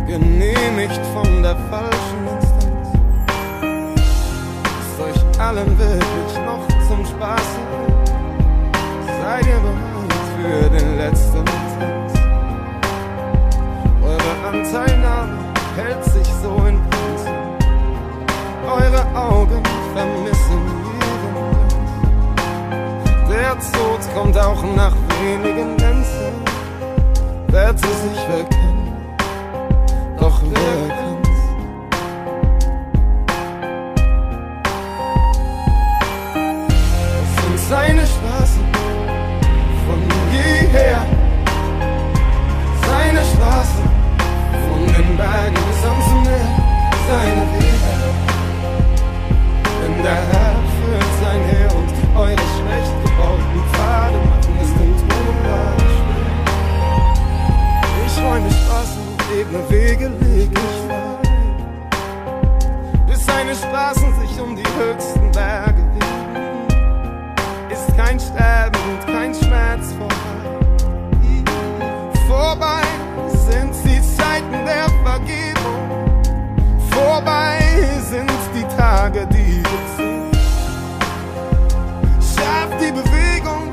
genehmigt 0.08 1.02
von 1.14 1.44
der 1.44 1.56
falschen 1.70 2.28
Instanz. 2.36 2.88
Ist 4.82 5.00
euch 5.02 5.40
allen 5.42 5.78
wirklich 5.78 6.36
noch 6.46 6.68
zum 6.88 7.06
Spaßen? 7.06 7.64
Seid 9.22 9.46
ihr 9.46 9.60
bereit 9.60 9.94
für 10.36 10.70
den 10.70 10.98
letzten 10.98 11.63
Anteilnahme 14.54 15.40
hält 15.76 16.04
sich 16.06 16.28
so 16.44 16.56
in 16.68 16.80
Grenzen. 16.90 17.34
Eure 18.68 19.04
Augen 19.16 19.64
vermissen 19.96 20.62
jeden. 20.94 21.36
Der 23.32 23.54
Tod 23.54 24.02
kommt 24.14 24.38
auch 24.38 24.64
nach 24.76 24.96
wenigen 25.24 25.76
Grenzen. 25.76 26.34
Wer 27.48 27.76
zu 27.76 27.88
sich 27.88 28.20
wer 28.30 28.44
kann, 28.46 28.92
doch 30.20 30.40
wer 30.44 30.88
kann's? 30.98 31.30
Es 37.24 37.32
sind 37.44 37.60
seine 37.70 38.06
Straßen 38.06 38.68
von 39.88 40.00
jeher. 40.32 41.03
den 45.14 45.18
Bergen 45.18 45.58
ans 45.58 46.10
Meer, 46.26 46.48
seine 47.08 47.46
Wege. 47.54 47.94
Denn 49.82 49.96
der 50.04 50.22
Herr 50.32 50.56
führt 50.76 51.14
sein 51.22 51.42
Heer 51.50 51.72
und 51.76 51.90
eure 52.18 52.48
schlecht 52.56 52.96
gebauten 53.04 53.62
Pfade 53.72 54.18
machen 54.18 54.56
es 54.62 54.72
den 54.74 54.94
Tonlage 54.98 55.88
schwer. 55.98 56.34
Ich 58.06 58.16
räume 58.24 58.52
Straßen 58.52 59.04
und 59.12 59.22
ebene 59.40 59.62
Wege 59.70 60.08
leg 60.22 60.50
ich. 60.52 60.80
Bis 63.08 63.22
seine 63.26 63.56
Straßen 63.56 64.10
sich 64.22 64.42
um 64.42 64.56
die 64.56 64.70
höchsten 64.80 65.32
Berge 65.32 65.84
winden, 65.94 66.68
ist 67.72 67.98
kein 67.98 68.20
Sterben 68.20 68.80
und 68.90 69.06
kein 69.14 69.34
Schmerz 69.36 69.93
vorbei 77.14 77.60
sind 78.10 78.32
die 78.56 78.66
Tage, 78.76 79.28
die 79.28 79.62
wir 79.70 79.82
ziehen. 79.96 80.32
Schafft 82.34 82.78
die 82.84 82.92
Bewegung 82.92 83.64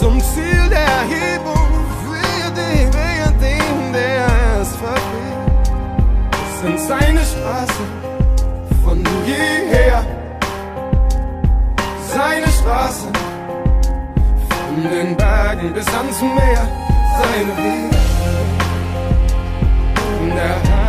zum 0.00 0.20
Ziel 0.20 0.62
der 0.76 0.88
Erhebung 1.00 1.68
für 2.02 2.50
den, 2.60 2.86
wehe 2.98 3.28
dem, 3.46 3.92
der 3.92 4.26
es 4.60 4.70
verfehlt. 4.84 5.70
Es 6.32 6.60
sind 6.62 6.80
seine 6.90 7.22
Straßen 7.32 7.88
von 8.84 8.98
jeher, 9.24 10.02
seine 12.14 12.48
Straßen 12.58 13.12
von 14.50 14.90
den 14.90 15.16
Bergen 15.16 15.72
bis 15.72 15.86
ans 15.94 16.20
Meer, 16.20 16.64
seine 17.20 17.52
Wege. 17.56 18.00
Der 20.36 20.79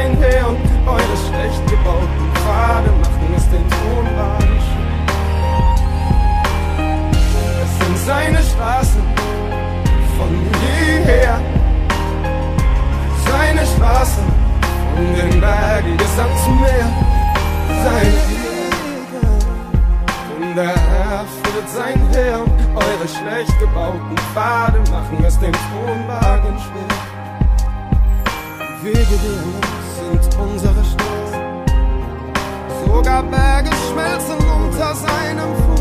Heer 0.00 0.48
und 0.48 0.58
eure 0.86 1.16
schlecht 1.28 1.66
gebauten 1.68 2.32
Pfade 2.34 2.90
machen 2.90 3.34
es 3.36 3.44
den 3.50 3.68
Thronwagen 3.68 4.56
schwer. 4.66 4.96
Es 7.62 7.72
sind 7.78 7.98
seine 8.06 8.42
Straßen 8.42 9.02
von 10.16 10.30
jeher, 10.62 11.38
seine 13.28 13.66
Straßen 13.66 14.24
von 14.94 15.04
den 15.16 15.40
Bergen 15.40 15.96
bis 15.98 16.18
ans 16.18 16.46
Meer, 16.60 16.88
seine 17.84 18.20
Wege. 18.28 18.50
Herr 20.56 21.24
führt 21.42 21.68
sein 21.68 22.00
Heer 22.12 22.40
und 22.40 22.52
eure 22.74 23.06
schlecht 23.06 23.58
gebauten 23.58 24.16
Pfade 24.32 24.78
machen 24.90 25.24
es 25.26 25.38
den 25.38 25.52
Thronwagen 25.52 26.58
schwer. 26.58 27.20
Wege 28.82 28.98
der 28.98 29.79
sind 30.10 30.38
unsere 30.38 30.82
Straßen. 30.84 31.42
Sogar 32.84 33.22
Berge 33.22 33.70
schmelzen 33.88 34.38
unter 34.62 34.94
seinem 34.94 35.50
Fuß. 35.62 35.80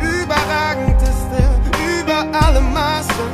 Überragend 0.00 1.00
ist 1.02 1.28
er 1.38 1.52
über 2.00 2.18
alle 2.44 2.60
Maße. 2.60 3.24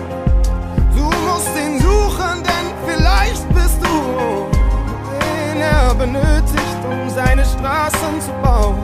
Du 0.97 1.05
musst 1.27 1.53
ihn 1.57 1.81
suchen, 1.81 2.43
denn 2.51 2.67
vielleicht 2.87 3.49
bist 3.55 3.79
du, 3.83 3.95
den 5.21 5.61
er 5.61 5.95
benötigt, 5.95 6.81
um 6.91 7.09
seine 7.11 7.45
Straßen 7.45 8.21
zu 8.21 8.33
bauen. 8.43 8.79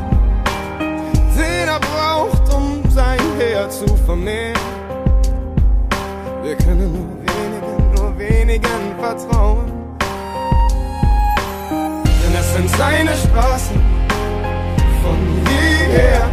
Den 1.37 1.69
er 1.69 1.81
braucht, 1.81 2.55
um 2.55 2.83
sein 2.91 3.21
Heer 3.39 3.69
zu 3.71 3.87
vermehren. 4.07 4.59
Wir 6.43 6.57
können 6.57 6.93
nur 6.93 7.11
wenigen, 7.29 7.95
nur 7.95 8.19
wenigen 8.19 8.95
vertrauen. 9.01 9.78
Es 12.49 12.55
sind 12.55 12.71
seine 12.71 13.11
Straßen 13.15 13.77
von 15.03 15.19
jeher. 15.45 16.27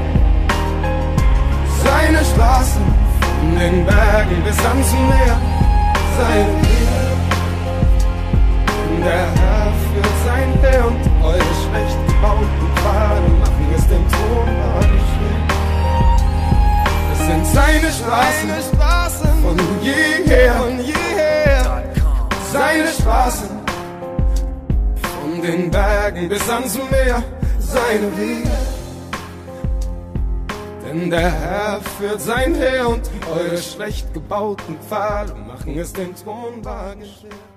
Seine 1.84 2.24
Straßen 2.24 2.86
von 3.20 3.60
den 3.60 3.86
Bergen 3.86 4.42
bis 4.46 4.58
ans 4.66 4.92
Meer. 4.94 5.38
Seine 6.18 6.48
Wege. 6.62 7.02
Der 9.04 9.28
Herr 9.36 9.74
führt 9.84 10.18
sein 10.26 10.50
Heer 10.62 10.86
und 10.88 11.04
eure 11.22 11.54
schlecht 11.64 12.00
gebauten 12.08 12.68
Pfade 12.76 13.30
machen 13.42 13.68
es 13.76 13.86
dem 13.90 14.06
Thronwagen 14.08 15.00
schwer. 15.12 15.44
Es 17.12 17.20
sind 17.28 17.46
seine 17.48 17.92
Straßen, 17.92 18.50
bis 26.28 26.50
ans 26.50 26.78
Meer, 26.90 27.24
seine 27.60 28.18
Wege. 28.18 28.50
Denn 30.86 31.10
der 31.10 31.32
Herr 31.32 31.82
führt 31.82 32.22
sein 32.22 32.56
Heer 32.56 32.90
und 32.90 33.10
eure 33.32 33.58
schlecht 33.58 34.14
gebauten 34.14 34.78
Pfade 34.88 35.34
machen 35.36 35.78
es 35.78 35.94
den 35.94 36.16
Thronwagen 36.16 37.04
schwer. 37.04 37.55